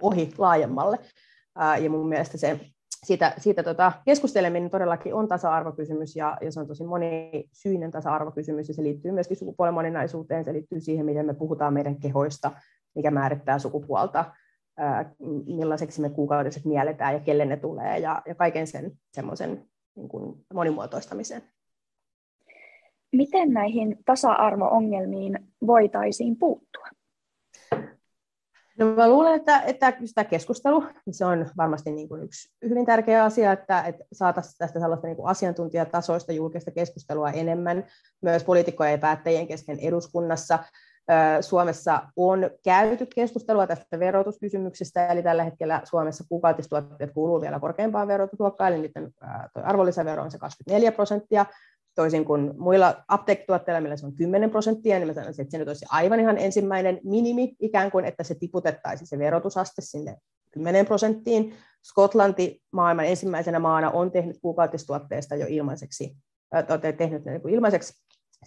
ohi 0.03 0.31
laajemmalle. 0.39 0.99
Ja 1.81 1.91
mun 1.91 2.09
mielestä 2.09 2.39
se, 2.39 2.61
siitä, 3.07 3.33
siitä 3.39 3.63
tota, 3.63 3.93
keskusteleminen 4.05 4.71
todellakin 4.71 5.15
on 5.15 5.29
tasa-arvokysymys 5.29 6.17
ja, 6.17 6.37
ja 6.41 6.53
se 6.53 6.61
on 6.61 6.67
tosi 6.67 6.85
monisyinen 6.85 7.91
tasa-arvokysymys 7.91 8.69
ja 8.69 8.75
se 8.75 8.83
liittyy 8.83 9.13
myöskin 9.13 9.37
sukupuolen 9.37 9.75
moninaisuuteen, 9.75 10.45
se 10.45 10.53
liittyy 10.53 10.81
siihen, 10.81 11.07
miten 11.07 11.27
me 11.27 11.35
puhutaan 11.35 11.75
meidän 11.75 12.01
kehoista, 12.01 12.51
mikä 12.95 13.11
määrittää 13.11 13.59
sukupuolta, 13.59 14.25
ää, 14.77 15.15
millaiseksi 15.47 16.01
me 16.01 16.11
kuukautiset 16.11 16.65
mielletään 16.65 17.15
ja 17.15 17.21
kelle 17.21 17.45
ne 17.45 17.57
tulee 17.57 17.99
ja, 17.99 18.23
ja 18.27 18.35
kaiken 18.35 18.67
sen 18.67 18.93
semmoisen 19.13 19.65
niin 19.97 20.47
monimuotoistamisen. 20.55 21.43
Miten 23.13 23.53
näihin 23.53 23.99
tasa-arvo-ongelmiin 24.05 25.39
voitaisiin 25.67 26.37
puuttua? 26.39 26.87
No 28.79 28.87
mä 28.87 29.09
luulen, 29.09 29.35
että, 29.35 29.61
että 29.61 29.93
tämä 30.15 30.25
keskustelu 30.25 30.85
niin 31.07 31.15
se 31.15 31.25
on 31.25 31.47
varmasti 31.57 31.91
niin 31.91 32.09
kuin 32.09 32.23
yksi 32.23 32.51
hyvin 32.69 32.87
tärkeä 32.87 33.25
asia, 33.25 33.53
että, 33.53 33.83
että 33.83 34.05
saataisiin 34.13 34.55
tästä 34.59 34.81
sellaista 34.81 35.07
niin 35.07 35.17
kuin 35.17 35.29
asiantuntijatasoista 35.29 36.33
julkista 36.33 36.71
keskustelua 36.71 37.31
enemmän. 37.31 37.85
Myös 38.23 38.45
poliitikkojen 38.45 38.93
ja 38.93 38.99
päättäjien 38.99 39.47
kesken 39.47 39.79
eduskunnassa. 39.81 40.59
Suomessa 41.41 42.03
on 42.17 42.51
käyty 42.65 43.07
keskustelua 43.07 43.67
tästä 43.67 43.99
verotuskysymyksestä, 43.99 45.07
eli 45.07 45.23
tällä 45.23 45.45
hetkellä 45.45 45.81
Suomessa 45.85 46.25
kuukautistuotteet 46.29 47.13
kuuluu 47.13 47.41
vielä 47.41 47.61
korkeampaan 47.61 48.09
verotusluokkaan, 48.09 48.73
eli 48.73 48.81
niiden 48.83 49.13
arvonlisävero 49.55 50.23
on 50.23 50.31
se 50.31 50.39
24 50.39 50.93
prosenttia, 50.93 51.47
toisin 51.99 52.25
kuin 52.25 52.55
muilla 52.59 53.05
apteekkituotteilla, 53.09 53.81
millä 53.81 53.97
se 53.97 54.07
on 54.07 54.15
10 54.15 54.51
prosenttia, 54.51 54.99
niin 54.99 55.07
mä 55.07 55.15
sanoisin, 55.15 55.43
että 55.43 55.53
se 55.53 55.59
nyt 55.59 55.69
olisi 55.69 55.87
aivan 55.91 56.21
ihan 56.21 56.39
ensimmäinen 56.39 57.01
minimi, 57.05 57.57
ikään 57.61 57.91
kuin, 57.91 58.05
että 58.05 58.23
se 58.23 58.35
tiputettaisiin 58.35 59.09
se 59.09 59.19
verotusaste 59.19 59.83
sinne 59.83 60.17
10 60.51 60.87
prosenttiin. 60.87 61.55
Skotlanti 61.85 62.63
maailman 62.73 63.05
ensimmäisenä 63.05 63.59
maana 63.59 63.91
on 63.91 64.11
tehnyt 64.11 64.39
kuukautistuotteista 64.43 65.37
jo 65.37 65.47
ilmaiseksi, 65.49 66.17
äh, 66.57 66.95
tehnyt 66.99 67.25
ne 67.25 67.33
niin 67.33 67.49
ilmaiseksi 67.49 67.93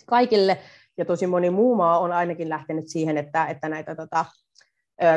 kaikille, 0.05 0.57
ja 0.97 1.05
tosi 1.05 1.27
moni 1.27 1.49
muu 1.49 1.75
maa 1.75 1.99
on 1.99 2.11
ainakin 2.11 2.49
lähtenyt 2.49 2.87
siihen, 2.87 3.17
että, 3.17 3.45
että 3.45 3.69
näitä, 3.69 3.95
tota, 3.95 4.25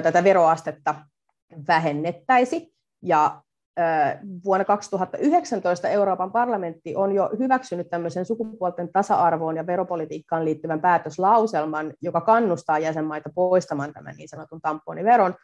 tätä 0.03 0.25
veroastetta 0.25 0.95
vähennettäisi. 1.69 2.75
Ja 3.03 3.43
vuonna 4.45 4.65
2019 4.65 5.89
Euroopan 5.89 6.33
parlamentti 6.33 6.97
on 6.97 7.13
jo 7.13 7.31
hyväksynyt 7.39 7.91
tämmöisen 7.91 8.25
sukupuolten 8.25 8.93
tasa-arvoon 8.93 9.57
ja 9.57 9.67
veropolitiikkaan 9.67 10.45
liittyvän 10.45 10.81
päätöslauselman, 10.81 11.95
joka 12.03 12.21
kannustaa 12.21 12.79
jäsenmaita 12.79 13.31
poistamaan 13.35 13.93
tämän 13.93 14.15
niin 14.17 14.29
sanotun 14.29 14.61
tamponiveron. 14.61 15.35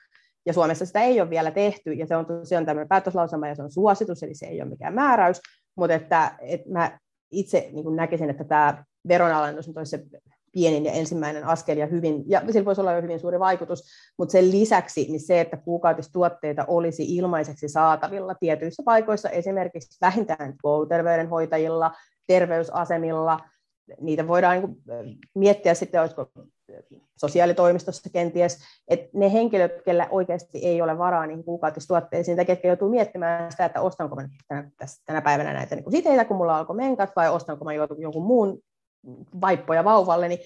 Ja 0.47 0.53
Suomessa 0.53 0.87
sitä 0.87 1.01
ei 1.01 1.21
ole 1.21 1.31
vielä 1.31 1.51
tehty, 1.51 1.93
ja 1.93 2.07
se 2.07 2.17
on 2.17 2.27
tosiaan 2.27 2.67
tämmöinen 2.67 2.89
päätöslauselma, 2.89 3.49
ja 3.49 3.55
se 3.55 3.63
on 3.63 3.73
suositus, 3.73 4.23
eli 4.23 4.35
se 4.35 4.47
ei 4.47 4.63
ole 4.63 4.71
mikään 4.71 4.95
määräys, 4.95 5.41
mutta 5.77 5.95
että, 5.95 6.31
että 6.41 6.71
mä 6.71 6.99
itse 7.31 7.71
niin 7.73 7.97
näkisin, 7.97 8.31
että 8.31 8.45
tämä 8.45 8.85
veronalennus 9.09 9.71
on 9.77 9.87
se 9.87 10.05
pienin 10.53 10.85
ja 10.85 10.93
ensimmäinen 10.93 11.45
askel 11.45 11.77
ja 11.77 11.87
hyvin, 11.87 12.25
ja 12.27 12.43
sillä 12.51 12.65
voisi 12.65 12.81
olla 12.81 12.93
jo 12.93 13.03
hyvin 13.03 13.21
suuri 13.21 13.41
vaikutus, 13.41 13.83
mutta 14.19 14.33
sen 14.33 14.51
lisäksi 14.51 15.07
niin 15.09 15.21
se, 15.21 15.41
että 15.41 15.57
kuukautistuotteita 15.57 16.65
olisi 16.69 17.17
ilmaiseksi 17.17 17.69
saatavilla 17.69 18.35
tietyissä 18.35 18.83
paikoissa, 18.87 19.31
esimerkiksi 19.31 19.99
vähintään 20.01 20.55
kouluterveydenhoitajilla, 20.63 21.93
terveysasemilla, 22.27 23.41
niitä 24.01 24.29
voidaan 24.29 24.61
niin 24.61 25.19
miettiä 25.35 25.75
sitten, 25.75 26.01
olisiko 26.01 26.31
sosiaalitoimistossa 27.17 28.11
kenties, 28.13 28.59
että 28.89 29.09
ne 29.15 29.33
henkilöt, 29.33 29.83
kellä 29.85 30.09
oikeasti 30.11 30.59
ei 30.59 30.83
ole 30.83 30.99
varaa 30.99 31.27
niin 31.27 31.45
kuukautistuotteisiin, 31.45 32.37
tai 32.37 32.45
ketkä 32.45 32.69
joutuu 32.69 32.89
miettimään 32.89 33.51
sitä, 33.51 33.65
että 33.65 33.81
ostanko 33.81 34.17
mä 34.17 34.29
tänä, 34.49 34.71
tänä 35.07 35.23
päivänä 35.23 35.53
näitä 35.53 35.77
niin 35.77 35.91
siteitä, 35.91 36.25
kun 36.25 36.37
mulla 36.37 36.59
alkoi 36.59 36.77
menkat, 36.77 37.11
vai 37.17 37.31
ostanko 37.31 37.65
mä 37.65 37.73
jonkun 37.73 38.27
muun 38.27 38.59
vaippoja 39.41 39.85
vauvalle, 39.85 40.29
niin, 40.29 40.41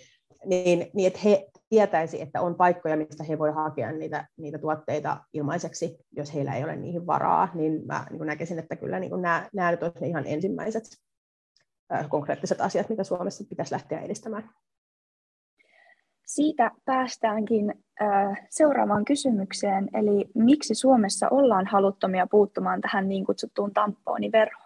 niin, 0.44 0.90
niin 0.94 1.06
että 1.06 1.20
he 1.24 1.46
tietäisi, 1.68 2.22
että 2.22 2.40
on 2.40 2.54
paikkoja, 2.54 2.96
mistä 2.96 3.24
he 3.24 3.38
voi 3.38 3.52
hakea 3.52 3.92
niitä, 3.92 4.26
niitä 4.36 4.58
tuotteita 4.58 5.20
ilmaiseksi, 5.32 5.98
jos 6.16 6.34
heillä 6.34 6.54
ei 6.54 6.64
ole 6.64 6.76
niihin 6.76 7.06
varaa, 7.06 7.48
niin 7.54 7.86
mä 7.86 8.06
niin 8.10 8.26
näkisin, 8.26 8.58
että 8.58 8.76
kyllä 8.76 9.00
niin 9.00 9.22
nämä, 9.22 9.48
nämä 9.54 9.70
nyt 9.70 9.82
olisivat 9.82 10.08
ihan 10.08 10.26
ensimmäiset 10.26 10.84
äh, 11.92 12.08
konkreettiset 12.08 12.60
asiat, 12.60 12.88
mitä 12.88 13.04
Suomessa 13.04 13.44
pitäisi 13.48 13.72
lähteä 13.72 14.00
edistämään. 14.00 14.50
Siitä 16.26 16.70
päästäänkin 16.84 17.74
äh, 18.02 18.46
seuraavaan 18.50 19.04
kysymykseen, 19.04 19.88
eli 19.94 20.30
miksi 20.34 20.74
Suomessa 20.74 21.28
ollaan 21.30 21.66
haluttomia 21.66 22.26
puuttumaan 22.30 22.80
tähän 22.80 23.08
niin 23.08 23.26
kutsuttuun 23.26 23.74
tamponiveroon? 23.74 24.63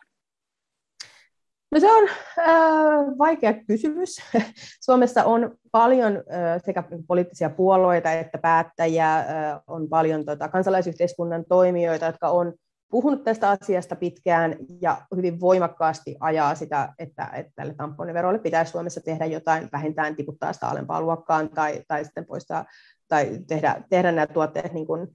No 1.71 1.81
se 1.81 1.93
on 1.93 2.09
äh, 2.09 3.19
vaikea 3.19 3.55
kysymys. 3.67 4.17
Suomessa 4.87 5.25
on 5.25 5.57
paljon 5.73 6.17
äh, 6.17 6.63
sekä 6.67 6.85
poliittisia 7.07 7.51
puolueita 7.51 8.13
että 8.13 8.39
päättäjiä, 8.39 9.17
äh, 9.17 9.27
on 9.67 9.89
paljon 9.89 10.25
tota, 10.25 10.49
kansalaisyhteiskunnan 10.49 11.45
toimijoita, 11.49 12.07
jotka 12.07 12.29
on 12.29 12.55
puhunut 12.91 13.25
tästä 13.25 13.51
asiasta 13.51 13.97
pitkään 13.97 14.57
ja 14.81 14.97
hyvin 15.17 15.41
voimakkaasti 15.41 16.17
ajaa 16.21 16.55
sitä, 16.55 16.93
että, 16.99 17.31
että 17.35 17.53
tälle 17.57 17.75
tamponiverolle 17.75 18.39
pitäisi 18.39 18.71
Suomessa 18.71 19.01
tehdä 19.01 19.25
jotain, 19.27 19.69
vähintään 19.73 20.17
tiputtaa 20.17 20.53
sitä 20.53 20.69
alempaan 20.69 21.05
luokkaan 21.05 21.49
tai, 21.49 21.83
tai 21.89 22.05
sitten 22.05 22.27
poistaa 22.27 22.65
tai 23.09 23.39
tehdä, 23.49 23.83
tehdä 23.91 24.13
nämä 24.13 24.27
tuotteet 24.27 24.73
niin 24.73 24.87
kuin, 24.87 25.09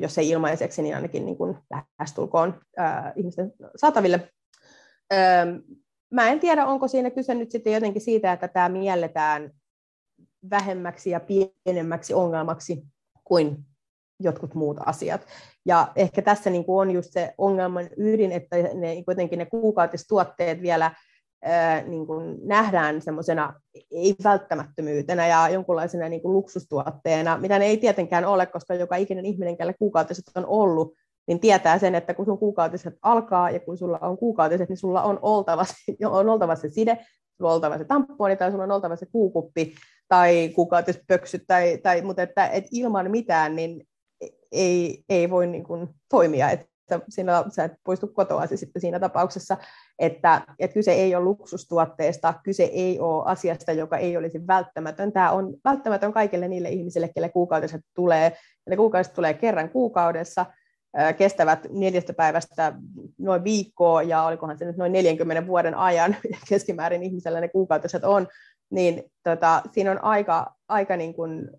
jos 0.00 0.18
ei 0.18 0.28
ilmaiseksi, 0.28 0.82
niin 0.82 0.96
ainakin 0.96 1.24
niin 1.24 1.36
kuin 1.36 1.58
lähestulkoon 1.70 2.60
äh, 2.80 3.12
ihmisten 3.16 3.52
saataville 3.76 4.30
mä 6.10 6.28
en 6.28 6.40
tiedä, 6.40 6.66
onko 6.66 6.88
siinä 6.88 7.10
kyse 7.10 7.34
nyt 7.34 7.50
sitten 7.50 7.72
jotenkin 7.72 8.02
siitä, 8.02 8.32
että 8.32 8.48
tämä 8.48 8.68
mielletään 8.68 9.50
vähemmäksi 10.50 11.10
ja 11.10 11.20
pienemmäksi 11.20 12.14
ongelmaksi 12.14 12.82
kuin 13.24 13.56
jotkut 14.20 14.54
muut 14.54 14.76
asiat. 14.86 15.26
Ja 15.66 15.92
ehkä 15.96 16.22
tässä 16.22 16.50
niin 16.50 16.64
kuin 16.64 16.80
on 16.80 16.90
just 16.90 17.12
se 17.12 17.34
ongelman 17.38 17.88
ydin, 17.96 18.32
että 18.32 18.56
ne, 18.56 19.02
kuitenkin 19.04 19.38
ne 19.38 19.46
kuukautistuotteet 19.46 20.62
vielä 20.62 20.90
niin 21.86 22.06
kuin 22.06 22.48
nähdään 22.48 23.02
semmoisena 23.02 23.60
ei-välttämättömyytenä 23.90 25.26
ja 25.26 25.48
jonkunlaisena 25.48 26.08
niin 26.08 26.22
kuin 26.22 26.32
luksustuotteena, 26.32 27.38
mitä 27.38 27.58
ne 27.58 27.64
ei 27.64 27.76
tietenkään 27.76 28.24
ole, 28.24 28.46
koska 28.46 28.74
joka 28.74 28.96
ikinen 28.96 29.26
ihminen, 29.26 29.56
kelle 29.56 29.74
kuukautiset 29.78 30.24
on 30.34 30.46
ollut, 30.46 30.94
niin 31.28 31.40
tietää 31.40 31.78
sen, 31.78 31.94
että 31.94 32.14
kun 32.14 32.24
sun 32.24 32.38
kuukautiset 32.38 32.94
alkaa 33.02 33.50
ja 33.50 33.60
kun 33.60 33.78
sulla 33.78 33.98
on 33.98 34.18
kuukautiset, 34.18 34.68
niin 34.68 34.76
sulla 34.76 35.02
on 35.02 35.18
oltava, 35.22 35.64
on 36.10 36.28
oltava 36.28 36.56
se 36.56 36.70
side, 36.70 36.98
sulla 37.36 37.50
on 37.50 37.54
oltava 37.54 37.78
se 37.78 37.84
tamponi 37.84 38.36
tai 38.36 38.50
sulla 38.50 38.64
on 38.64 38.70
oltava 38.70 38.96
se 38.96 39.06
kuukuppi 39.06 39.74
tai 40.08 40.48
kuukautispöksyt, 40.54 41.44
tai, 41.46 41.78
tai, 41.82 42.02
mutta 42.02 42.22
että, 42.22 42.46
että 42.48 42.68
ilman 42.72 43.10
mitään 43.10 43.56
niin 43.56 43.88
ei, 44.52 45.04
ei 45.08 45.30
voi 45.30 45.46
niin 45.46 45.64
kuin 45.64 45.88
toimia. 46.08 46.50
Että 46.50 47.00
siinä 47.08 47.44
sä 47.48 47.64
et 47.64 47.72
poistu 47.84 48.06
kotoasi 48.06 48.56
sitten 48.56 48.80
siinä 48.80 49.00
tapauksessa, 49.00 49.56
että, 49.98 50.42
että 50.58 50.74
kyse 50.74 50.92
ei 50.92 51.14
ole 51.14 51.24
luksustuotteesta, 51.24 52.34
kyse 52.42 52.62
ei 52.62 53.00
ole 53.00 53.22
asiasta, 53.26 53.72
joka 53.72 53.96
ei 53.96 54.16
olisi 54.16 54.46
välttämätön. 54.46 55.12
Tämä 55.12 55.30
on 55.30 55.54
välttämätön 55.64 56.12
kaikille 56.12 56.48
niille 56.48 56.68
ihmisille, 56.68 57.08
kelle 57.08 57.28
kuukautiset 57.28 57.80
tulee. 57.94 58.24
Ja 58.66 58.70
ne 58.70 58.76
kuukaudet 58.76 59.14
tulee 59.14 59.34
kerran 59.34 59.70
kuukaudessa, 59.70 60.46
kestävät 61.18 61.66
neljästä 61.70 62.12
päivästä 62.12 62.72
noin 63.18 63.44
viikkoa, 63.44 64.02
ja 64.02 64.22
olikohan 64.22 64.58
se 64.58 64.64
nyt 64.64 64.76
noin 64.76 64.92
40 64.92 65.46
vuoden 65.46 65.74
ajan 65.74 66.16
keskimäärin 66.48 67.02
ihmisellä 67.02 67.40
ne 67.40 67.48
kuukautiset 67.48 68.04
on, 68.04 68.28
niin 68.70 69.04
tota, 69.22 69.62
siinä 69.72 69.90
on 69.90 70.04
aika, 70.04 70.54
aika 70.68 70.96
niin 70.96 71.14
kuin, 71.14 71.50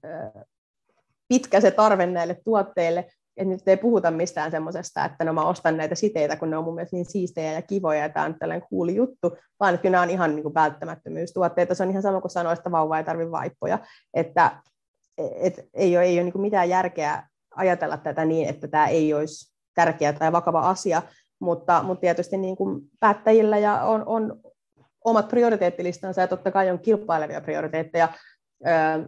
pitkä 1.28 1.62
se 1.62 1.72
tarve 1.72 2.06
näille 2.06 2.38
tuotteille, 2.46 3.00
että 3.38 3.54
nyt 3.54 3.68
ei 3.68 3.78
puhuta 3.78 4.12
mistään 4.12 4.52
semmoisesta, 4.52 5.06
että 5.06 5.24
no 5.24 5.34
mä 5.34 5.48
ostan 5.48 5.78
näitä 5.78 5.96
siteitä, 5.96 6.36
kun 6.36 6.50
ne 6.50 6.58
on 6.58 6.64
mun 6.64 6.76
mielestä 6.76 6.96
niin 6.96 7.06
siistejä 7.06 7.54
ja 7.54 7.62
kivoja, 7.62 8.00
ja 8.00 8.10
tämä 8.10 8.26
on 8.26 8.36
tällainen 8.40 8.68
kuuli 8.70 8.96
juttu, 8.96 9.38
vaan 9.60 9.76
että 9.76 9.90
nämä 9.90 10.04
on 10.04 10.10
ihan 10.10 10.36
niin 10.36 10.44
kuin 10.44 10.54
välttämättömyystuotteita. 10.54 11.76
Se 11.76 11.84
on 11.84 11.90
ihan 11.90 12.02
sama 12.02 12.22
kuin 12.22 12.32
sanoa, 12.32 12.54
että 12.54 12.72
vauva 12.72 12.98
ei 12.98 13.04
tarvitse 13.04 13.32
vaippoja. 13.32 13.80
Että 14.14 14.52
et, 15.18 15.70
ei 15.74 15.98
ole, 15.98 16.06
ei 16.06 16.20
ole 16.20 16.24
niin 16.24 16.42
mitään 16.42 16.70
järkeä 16.70 17.29
ajatella 17.56 17.98
tätä 17.98 18.26
niin, 18.26 18.50
että 18.50 18.68
tämä 18.68 18.88
ei 18.88 19.14
olisi 19.14 19.54
tärkeä 19.76 20.14
tai 20.14 20.32
vakava 20.32 20.70
asia, 20.70 21.02
mutta, 21.40 21.84
mutta 21.84 22.02
tietysti 22.02 22.38
niin 22.38 22.56
kuin 22.56 22.82
päättäjillä 23.00 23.58
ja 23.58 23.84
on, 23.84 24.04
on 24.06 24.42
omat 25.06 25.28
prioriteettilistansa 25.28 26.22
ja 26.22 26.28
totta 26.28 26.52
kai 26.52 26.72
on 26.72 26.80
kilpailevia 26.80 27.42
prioriteetteja. 27.42 28.10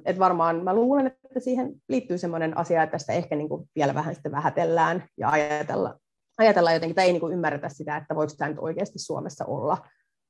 Et 0.06 0.20
varmaan 0.20 0.64
mä 0.64 0.76
luulen, 0.76 1.08
että 1.08 1.40
siihen 1.40 1.72
liittyy 1.90 2.18
sellainen 2.18 2.58
asia, 2.58 2.84
että 2.84 2.92
tästä 2.92 3.14
ehkä 3.14 3.36
niin 3.36 3.50
kuin 3.50 3.70
vielä 3.76 3.94
vähän 3.94 4.14
sitten 4.14 4.32
vähätellään 4.32 5.04
ja 5.18 5.30
ajatella, 5.30 6.00
ajatellaan 6.38 6.74
jotenkin, 6.74 6.96
tai 6.96 7.06
ei 7.06 7.12
niin 7.12 7.20
kuin 7.20 7.34
ymmärretä 7.34 7.70
sitä, 7.70 7.98
että 7.98 8.16
voiko 8.16 8.34
tämä 8.38 8.50
nyt 8.50 8.60
oikeasti 8.60 9.00
Suomessa 9.00 9.46
olla 9.46 9.78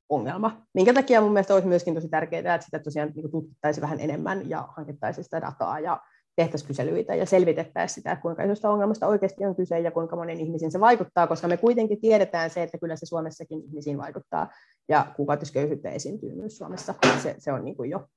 ongelma. 0.09 0.61
Minkä 0.73 0.93
takia 0.93 1.21
mun 1.21 1.33
mielestä 1.33 1.53
olisi 1.53 1.67
myöskin 1.67 1.95
tosi 1.95 2.09
tärkeää, 2.09 2.55
että 2.55 2.65
sitä 2.65 2.79
tosiaan 2.79 3.11
niin 3.15 3.31
tutkittaisiin 3.31 3.81
vähän 3.81 3.99
enemmän 3.99 4.49
ja 4.49 4.67
hankittaisiin 4.77 5.23
sitä 5.23 5.41
dataa 5.41 5.79
ja 5.79 6.01
tehtäisiin 6.41 6.67
kyselyitä 6.67 7.15
ja 7.15 7.25
selvitettäisiin 7.25 7.95
sitä, 7.95 8.15
kuinka 8.15 8.43
isosta 8.43 8.69
ongelmasta 8.69 9.07
oikeasti 9.07 9.45
on 9.45 9.55
kyse 9.55 9.79
ja 9.79 9.91
kuinka 9.91 10.15
monen 10.15 10.39
ihmisiin 10.39 10.71
se 10.71 10.79
vaikuttaa, 10.79 11.27
koska 11.27 11.47
me 11.47 11.57
kuitenkin 11.57 12.01
tiedetään 12.01 12.49
se, 12.49 12.63
että 12.63 12.77
kyllä 12.77 12.95
se 12.95 13.05
Suomessakin 13.05 13.63
ihmisiin 13.63 13.97
vaikuttaa 13.97 14.49
ja 14.89 15.05
kuukautisköyhyyttä 15.15 15.89
esiintyy 15.89 16.35
myös 16.35 16.57
Suomessa. 16.57 16.93
Se, 17.23 17.35
se 17.37 17.51
on 17.51 17.65
niin 17.65 17.77
kuin 17.77 17.89
jo 17.89 18.07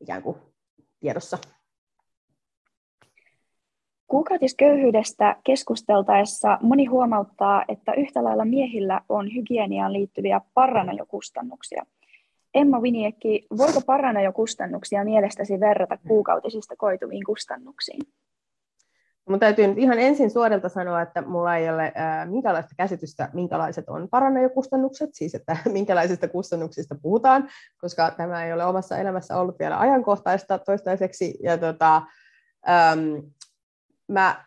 ikään 0.00 0.22
kuin 0.22 0.36
tiedossa. 1.00 1.38
Kuukautisköyhyydestä 4.06 5.36
keskusteltaessa 5.44 6.58
moni 6.62 6.86
huomauttaa, 6.86 7.64
että 7.68 7.92
yhtä 7.92 8.24
lailla 8.24 8.44
miehillä 8.44 9.00
on 9.08 9.34
hygieniaan 9.34 9.92
liittyviä 9.92 10.40
paranajokustannuksia. 10.54 11.86
Emma 12.54 12.82
Viniekki, 12.82 13.46
voiko 13.58 13.80
parana 13.86 14.22
jo 14.22 14.32
kustannuksia 14.32 15.04
mielestäsi 15.04 15.60
verrata 15.60 15.98
kuukautisista 16.08 16.76
koituviin 16.76 17.24
kustannuksiin? 17.24 18.02
Mun 19.28 19.40
täytyy 19.40 19.66
nyt 19.66 19.78
ihan 19.78 19.98
ensin 19.98 20.30
suorilta 20.30 20.68
sanoa, 20.68 21.02
että 21.02 21.22
mulla 21.22 21.56
ei 21.56 21.70
ole 21.70 21.92
äh, 21.96 22.28
minkälaista 22.30 22.74
käsitystä, 22.76 23.30
minkälaiset 23.32 23.88
on 23.88 24.08
parannejakustannukset, 24.08 25.10
siis 25.12 25.34
että 25.34 25.56
minkälaisista 25.72 26.28
kustannuksista 26.28 26.94
puhutaan, 27.02 27.48
koska 27.80 28.10
tämä 28.10 28.44
ei 28.44 28.52
ole 28.52 28.64
omassa 28.64 28.98
elämässä 28.98 29.38
ollut 29.38 29.58
vielä 29.58 29.80
ajankohtaista 29.80 30.58
toistaiseksi. 30.58 31.38
Ja 31.42 31.58
tota, 31.58 32.02
ähm, 32.68 33.00
mä 34.08 34.44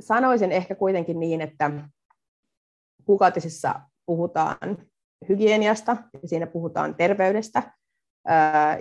sanoisin 0.00 0.52
ehkä 0.52 0.74
kuitenkin 0.74 1.20
niin, 1.20 1.40
että 1.40 1.70
kuukautisissa 3.04 3.80
puhutaan 4.06 4.58
hygieniasta 5.28 5.96
ja 6.22 6.28
siinä 6.28 6.46
puhutaan 6.46 6.94
terveydestä. 6.94 7.62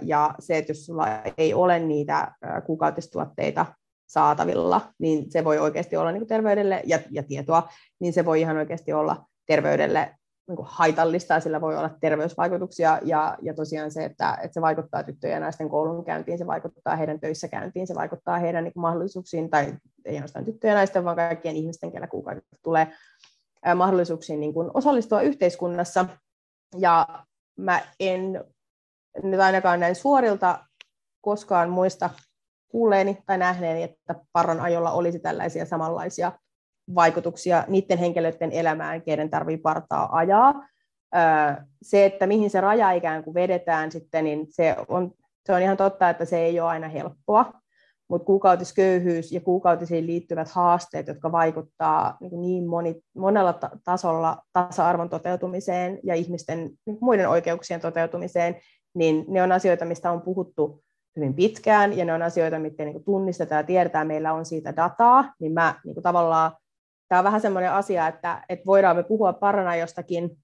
Ja 0.02 0.36
se, 0.40 0.58
että 0.58 0.72
jos 0.72 0.86
sulla 0.86 1.08
ei 1.38 1.54
ole 1.54 1.80
niitä 1.80 2.32
kuukautistuotteita 2.66 3.66
saatavilla, 4.08 4.82
niin 5.00 5.32
se 5.32 5.44
voi 5.44 5.60
oikeasti 5.60 5.98
olla 5.98 6.12
niin 6.12 6.28
terveydelle 6.28 6.82
ja, 6.86 7.00
ja 7.12 7.24
tietoa, 7.24 7.70
niin 8.00 8.14
se 8.14 8.26
voi 8.26 8.42
ihan 8.42 8.58
oikeasti 8.58 8.94
olla 8.94 9.26
terveydelle 9.46 10.16
niin 10.48 10.56
kuin 10.56 10.68
haitallista, 10.72 11.34
ja 11.34 11.40
sillä 11.40 11.62
voi 11.62 11.78
olla 11.78 11.90
terveysvaikutuksia, 12.02 13.00
ja, 13.02 13.38
ja 13.42 13.54
tosiaan 13.54 13.92
se, 13.92 14.06
että, 14.06 14.38
että 14.44 14.54
se 14.54 14.62
vaikuttaa 14.62 15.04
tyttöjen 15.04 15.34
ja 15.34 15.40
naisten 15.40 15.70
koulunkäyntiin, 15.70 16.38
se 16.38 16.48
vaikuttaa 16.48 16.96
heidän 16.96 17.20
töissä 17.20 17.48
käyntiin, 17.48 17.88
se 17.88 17.96
vaikuttaa 17.96 18.40
heidän 18.40 18.64
niin 18.64 18.74
mahdollisuuksiin, 18.76 19.50
tai 19.50 19.74
ei 20.06 20.16
ainoastaan 20.16 20.46
tyttöjen 20.46 20.72
ja 20.72 20.78
naisten, 20.78 21.06
vaan 21.06 21.16
kaikkien 21.16 21.56
ihmisten, 21.56 21.92
kellä 21.92 22.08
kuukaudet 22.08 22.44
tulee 22.64 22.88
mahdollisuuksiin 23.76 24.40
niin 24.40 24.54
kuin 24.54 24.72
osallistua 24.74 25.22
yhteiskunnassa, 25.22 26.06
ja 26.78 27.08
mä 27.58 27.82
en 28.00 28.44
nyt 29.24 29.40
ainakaan 29.40 29.80
näin 29.80 29.96
suorilta 29.96 30.60
koskaan 31.22 31.70
muista 31.70 32.10
kuulleeni 32.68 33.18
tai 33.26 33.38
nähneeni, 33.38 33.84
että 33.84 34.16
parran 34.32 34.60
ajolla 34.60 34.92
olisi 34.92 35.20
tällaisia 35.20 35.66
samanlaisia 35.66 36.32
vaikutuksia 36.96 37.64
niiden 37.68 37.98
henkilöiden 37.98 38.52
elämään, 38.52 39.02
keiden 39.02 39.30
tarvii 39.30 39.58
partaa 39.58 40.18
ajaa. 40.18 40.68
Se, 41.82 42.06
että 42.06 42.28
mihin 42.28 42.50
se 42.50 42.62
raja 42.62 42.92
ikään 42.92 43.24
kuin 43.24 43.34
vedetään 43.34 43.92
sitten, 43.92 44.24
niin 44.24 44.46
se 44.50 44.76
on, 44.88 45.12
se 45.46 45.54
on 45.54 45.62
ihan 45.62 45.78
totta, 45.78 46.10
että 46.10 46.26
se 46.26 46.40
ei 46.40 46.60
ole 46.60 46.70
aina 46.70 46.88
helppoa, 46.88 47.54
mutta 48.10 48.26
kuukautisköyhyys 48.26 49.32
ja 49.32 49.42
kuukautisiin 49.42 50.08
liittyvät 50.08 50.50
haasteet, 50.50 51.08
jotka 51.08 51.32
vaikuttaa 51.32 52.18
niin, 52.20 52.42
niin 52.42 52.68
moni, 52.68 53.02
monella 53.16 53.60
tasolla 53.84 54.38
tasa-arvon 54.54 55.10
toteutumiseen 55.10 56.00
ja 56.04 56.16
ihmisten 56.16 56.72
niin 56.86 56.98
muiden 57.02 57.30
oikeuksien 57.30 57.82
toteutumiseen, 57.82 58.56
niin 58.96 59.26
ne 59.28 59.44
on 59.44 59.52
asioita, 59.52 59.86
mistä 59.86 60.12
on 60.12 60.22
puhuttu 60.22 60.84
hyvin 61.16 61.34
pitkään, 61.34 61.98
ja 61.98 62.06
ne 62.06 62.14
on 62.14 62.22
asioita, 62.22 62.60
mitkä 62.60 62.86
niin 62.86 63.04
tunnistetaan 63.04 63.60
ja 63.60 63.64
tiedetään, 63.64 64.08
meillä 64.08 64.34
on 64.34 64.46
siitä 64.46 64.76
dataa, 64.76 65.34
niin 65.40 65.54
mä 65.54 65.80
niin 65.86 66.04
tavallaan 66.04 66.52
tämä 67.08 67.20
on 67.20 67.26
vähän 67.26 67.42
semmoinen 67.42 67.72
asia, 67.72 68.08
että, 68.08 68.46
että 68.50 68.66
voidaan 68.66 68.96
me 68.96 69.04
puhua 69.04 69.34
parana 69.34 69.76
jostakin, 69.76 70.38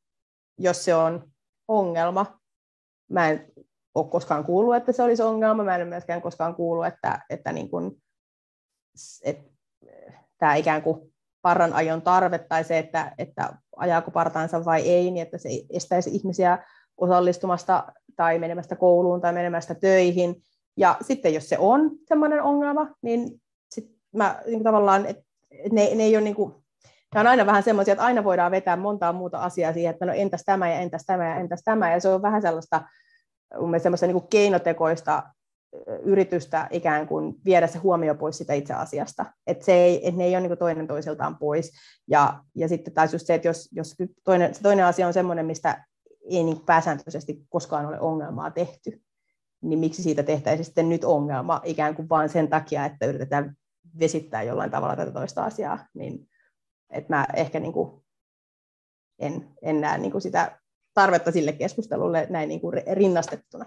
jos 0.57 0.85
se 0.85 0.95
on 0.95 1.23
ongelma. 1.67 2.39
Mä 3.11 3.29
en 3.29 3.45
ole 3.99 4.09
koskaan 4.09 4.43
kuullut, 4.43 4.75
että 4.75 4.91
se 4.91 5.03
olisi 5.03 5.23
ongelma. 5.23 5.63
Mä 5.63 5.75
en 5.75 5.87
myöskään 5.87 6.21
koskaan 6.21 6.55
kuullut, 6.55 6.85
että, 6.85 7.21
että, 7.29 7.53
niin 7.53 7.69
kuin, 7.69 8.01
että 9.23 9.51
tämä 10.37 10.55
ikään 10.55 10.81
kuin 10.81 11.13
parran 11.41 11.73
ajon 11.73 12.01
tarve 12.01 12.37
tai 12.39 12.63
se, 12.63 12.77
että, 12.77 13.11
että 13.17 13.53
ajaako 13.77 14.11
partaansa 14.11 14.65
vai 14.65 14.81
ei, 14.81 15.11
niin 15.11 15.21
että 15.21 15.37
se 15.37 15.49
estäisi 15.69 16.15
ihmisiä 16.15 16.65
osallistumasta 16.97 17.93
tai 18.15 18.39
menemästä 18.39 18.75
kouluun 18.75 19.21
tai 19.21 19.33
menemästä 19.33 19.75
töihin. 19.75 20.35
Ja 20.77 20.97
sitten 21.01 21.33
jos 21.33 21.49
se 21.49 21.57
on 21.57 21.91
semmoinen 22.07 22.43
ongelma, 22.43 22.87
niin 23.01 23.41
sit 23.71 23.91
mä 24.15 24.41
niin 24.45 24.63
tavallaan, 24.63 25.05
että 25.05 25.23
ne, 25.71 25.95
ne 25.95 26.03
ei 26.03 26.15
ole 26.15 26.23
niin 26.23 26.35
kuin, 26.35 26.53
Tämä 27.13 27.21
on 27.21 27.27
aina 27.27 27.45
vähän 27.45 27.63
semmoisia, 27.63 27.91
että 27.91 28.03
aina 28.03 28.23
voidaan 28.23 28.51
vetää 28.51 28.75
montaa 28.75 29.13
muuta 29.13 29.39
asiaa 29.39 29.73
siihen, 29.73 29.93
että 29.93 30.05
no 30.05 30.13
entäs 30.13 30.43
tämä 30.45 30.69
ja 30.69 30.79
entäs 30.79 31.03
tämä 31.05 31.29
ja 31.29 31.35
entäs 31.35 31.61
tämä, 31.65 31.91
ja 31.91 31.99
se 31.99 32.09
on 32.09 32.21
vähän 32.21 32.41
sellaista 32.41 32.81
mun 33.57 33.79
semmoista 33.79 34.07
niin 34.07 34.19
kuin 34.19 34.27
keinotekoista 34.29 35.23
yritystä 36.03 36.67
ikään 36.71 37.07
kuin 37.07 37.35
viedä 37.45 37.67
se 37.67 37.77
huomio 37.77 38.15
pois 38.15 38.37
sitä 38.37 38.53
itse 38.53 38.73
asiasta. 38.73 39.25
Että 39.47 39.65
se 39.65 39.73
ei, 39.73 40.07
että 40.07 40.17
ne 40.17 40.23
ei 40.25 40.35
ole 40.35 40.47
niin 40.47 40.57
toinen 40.57 40.87
toisiltaan 40.87 41.37
pois. 41.37 41.71
Ja, 42.07 42.43
ja 42.55 42.67
sitten 42.67 42.93
taas 42.93 43.13
just 43.13 43.27
se, 43.27 43.33
että 43.33 43.47
jos, 43.47 43.69
jos 43.71 43.95
toinen, 44.23 44.55
se 44.55 44.61
toinen 44.61 44.85
asia 44.85 45.07
on 45.07 45.13
semmoinen, 45.13 45.45
mistä 45.45 45.85
ei 46.29 46.43
niin 46.43 46.65
pääsääntöisesti 46.65 47.45
koskaan 47.49 47.85
ole 47.85 47.99
ongelmaa 47.99 48.51
tehty, 48.51 49.01
niin 49.61 49.79
miksi 49.79 50.03
siitä 50.03 50.23
tehtäisiin 50.23 50.65
sitten 50.65 50.89
nyt 50.89 51.03
ongelma 51.03 51.61
ikään 51.63 51.95
kuin 51.95 52.09
vain 52.09 52.29
sen 52.29 52.47
takia, 52.47 52.85
että 52.85 53.05
yritetään 53.05 53.55
vesittää 53.99 54.43
jollain 54.43 54.71
tavalla 54.71 54.95
tätä 54.95 55.11
toista 55.11 55.43
asiaa, 55.43 55.87
niin 55.93 56.29
että 56.89 57.15
mä 57.15 57.25
ehkä 57.35 57.59
niin 57.59 57.73
kuin 57.73 58.03
en, 59.19 59.47
en 59.61 59.81
näe 59.81 59.97
niin 59.97 60.11
kuin 60.11 60.21
sitä 60.21 60.59
tarvetta 60.93 61.31
sille 61.31 61.51
keskustelulle 61.51 62.27
näin 62.29 62.49
niin 62.49 62.61
kuin 62.61 62.83
rinnastettuna. 62.93 63.65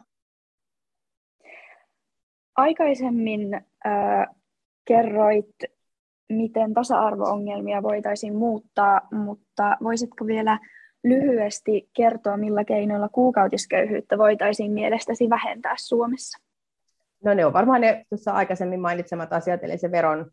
Aikaisemmin 2.56 3.54
äh, 3.54 4.26
kerroit, 4.84 5.56
miten 6.28 6.74
tasa-arvo-ongelmia 6.74 7.82
voitaisiin 7.82 8.36
muuttaa, 8.36 9.00
mutta 9.12 9.76
voisitko 9.82 10.26
vielä 10.26 10.58
lyhyesti 11.04 11.90
kertoa, 11.96 12.36
millä 12.36 12.64
keinoilla 12.64 13.08
kuukautisköyhyyttä 13.08 14.18
voitaisiin 14.18 14.72
mielestäsi 14.72 15.30
vähentää 15.30 15.74
Suomessa? 15.78 16.38
No 17.24 17.34
ne 17.34 17.46
on 17.46 17.52
varmaan 17.52 17.80
ne 17.80 18.06
tuossa 18.08 18.32
aikaisemmin 18.32 18.80
mainitsemat 18.80 19.32
asiat, 19.32 19.64
eli 19.64 19.78
se 19.78 19.90
veron 19.90 20.30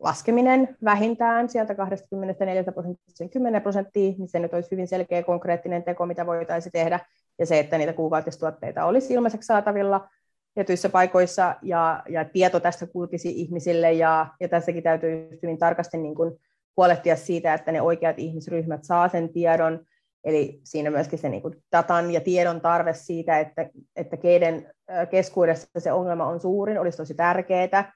laskeminen 0.00 0.76
vähintään 0.84 1.48
sieltä 1.48 1.74
24 1.74 2.64
prosenttia 2.64 3.28
10 3.32 3.62
prosenttia, 3.62 4.14
niin 4.18 4.28
se 4.28 4.38
nyt 4.38 4.54
olisi 4.54 4.70
hyvin 4.70 4.88
selkeä 4.88 5.22
konkreettinen 5.22 5.82
teko, 5.82 6.06
mitä 6.06 6.26
voitaisiin 6.26 6.72
tehdä, 6.72 7.00
ja 7.38 7.46
se, 7.46 7.58
että 7.58 7.78
niitä 7.78 7.92
kuukautistuotteita 7.92 8.84
olisi 8.84 9.14
ilmaiseksi 9.14 9.46
saatavilla 9.46 10.08
tietyissä 10.54 10.88
paikoissa, 10.88 11.54
ja, 11.62 12.02
ja 12.08 12.24
tieto 12.24 12.60
tästä 12.60 12.86
kulkisi 12.86 13.40
ihmisille, 13.40 13.92
ja, 13.92 14.26
ja 14.40 14.48
tässäkin 14.48 14.82
täytyy 14.82 15.38
hyvin 15.42 15.58
tarkasti 15.58 15.98
niin 15.98 16.14
kuin 16.14 16.34
huolehtia 16.76 17.16
siitä, 17.16 17.54
että 17.54 17.72
ne 17.72 17.82
oikeat 17.82 18.18
ihmisryhmät 18.18 18.84
saa 18.84 19.08
sen 19.08 19.32
tiedon, 19.32 19.86
eli 20.24 20.60
siinä 20.64 20.90
myöskin 20.90 21.18
se 21.18 21.28
niin 21.28 21.42
kuin 21.42 21.56
datan 21.72 22.10
ja 22.10 22.20
tiedon 22.20 22.60
tarve 22.60 22.94
siitä, 22.94 23.38
että, 23.38 23.70
että 23.96 24.16
keiden 24.16 24.72
keskuudessa 25.10 25.80
se 25.80 25.92
ongelma 25.92 26.26
on 26.26 26.40
suurin, 26.40 26.80
olisi 26.80 26.98
tosi 26.98 27.14
tärkeää, 27.14 27.92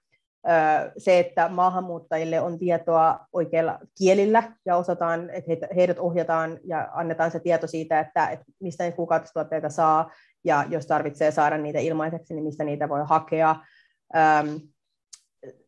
se, 0.98 1.18
että 1.18 1.48
maahanmuuttajille 1.48 2.40
on 2.40 2.58
tietoa 2.58 3.20
oikeilla 3.32 3.78
kielillä 3.98 4.52
ja 4.66 4.76
osataan, 4.76 5.30
että 5.30 5.68
heidät 5.76 5.98
ohjataan 5.98 6.58
ja 6.64 6.88
annetaan 6.92 7.30
se 7.30 7.40
tieto 7.40 7.66
siitä, 7.66 8.00
että, 8.00 8.28
että 8.28 8.44
mistä 8.60 8.84
niitä 8.84 8.96
kuukautistuotteita 8.96 9.68
saa 9.68 10.10
ja 10.44 10.64
jos 10.68 10.86
tarvitsee 10.86 11.30
saada 11.30 11.58
niitä 11.58 11.78
ilmaiseksi, 11.78 12.34
niin 12.34 12.44
mistä 12.44 12.64
niitä 12.64 12.88
voi 12.88 13.00
hakea. 13.04 13.56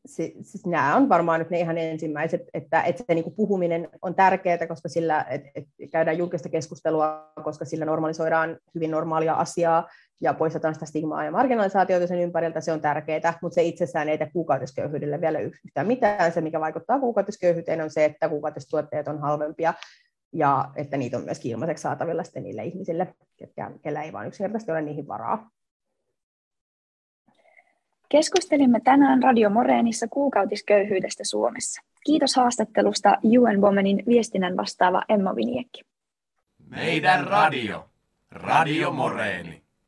Siis 0.06 0.66
nämä 0.66 0.96
on 0.96 1.08
varmaan 1.08 1.40
nyt 1.40 1.50
ne 1.50 1.60
ihan 1.60 1.78
ensimmäiset, 1.78 2.42
että, 2.54 2.82
että 2.82 3.04
se 3.06 3.14
niin 3.14 3.24
kuin 3.24 3.34
puhuminen 3.36 3.88
on 4.02 4.14
tärkeää, 4.14 4.66
koska 4.66 4.88
sillä 4.88 5.26
että, 5.30 5.50
että 5.54 5.70
käydään 5.92 6.18
julkista 6.18 6.48
keskustelua, 6.48 7.32
koska 7.44 7.64
sillä 7.64 7.84
normalisoidaan 7.84 8.58
hyvin 8.74 8.90
normaalia 8.90 9.34
asiaa, 9.34 9.88
ja 10.20 10.34
poistetaan 10.34 10.74
sitä 10.74 10.86
stigmaa 10.86 11.24
ja 11.24 11.30
marginalisaatiota 11.30 12.06
sen 12.06 12.20
ympäriltä, 12.20 12.60
se 12.60 12.72
on 12.72 12.80
tärkeää, 12.80 13.38
mutta 13.42 13.54
se 13.54 13.62
itsessään 13.62 14.08
ei 14.08 14.18
tee 14.18 14.30
kuukautisköyhyydelle 14.32 15.20
vielä 15.20 15.38
yhtään 15.38 15.86
mitään. 15.86 16.32
Se, 16.32 16.40
mikä 16.40 16.60
vaikuttaa 16.60 17.00
kuukautisköyhyyteen, 17.00 17.80
on 17.80 17.90
se, 17.90 18.04
että 18.04 18.28
kuukautistuotteet 18.28 19.08
on 19.08 19.20
halvempia 19.20 19.74
ja 20.32 20.70
että 20.76 20.96
niitä 20.96 21.16
on 21.16 21.24
myös 21.24 21.40
ilmaiseksi 21.44 21.82
saatavilla 21.82 22.22
niille 22.40 22.64
ihmisille, 22.64 23.14
ketkä, 23.36 23.70
kellä 23.82 24.02
ei 24.02 24.12
vain 24.12 24.28
yksinkertaisesti 24.28 24.72
ole 24.72 24.82
niihin 24.82 25.08
varaa. 25.08 25.50
Keskustelimme 28.08 28.80
tänään 28.80 29.22
Radio 29.22 29.50
Moreenissa 29.50 30.06
kuukautisköyhyydestä 30.08 31.24
Suomessa. 31.24 31.82
Kiitos 32.06 32.36
haastattelusta 32.36 33.18
UN 33.24 33.60
Womanin 33.60 34.02
viestinnän 34.06 34.56
vastaava 34.56 35.02
Emma 35.08 35.36
Viniekki. 35.36 35.82
Meidän 36.70 37.26
radio. 37.26 37.88
Radio 38.30 38.92
Moreeni. 38.92 39.63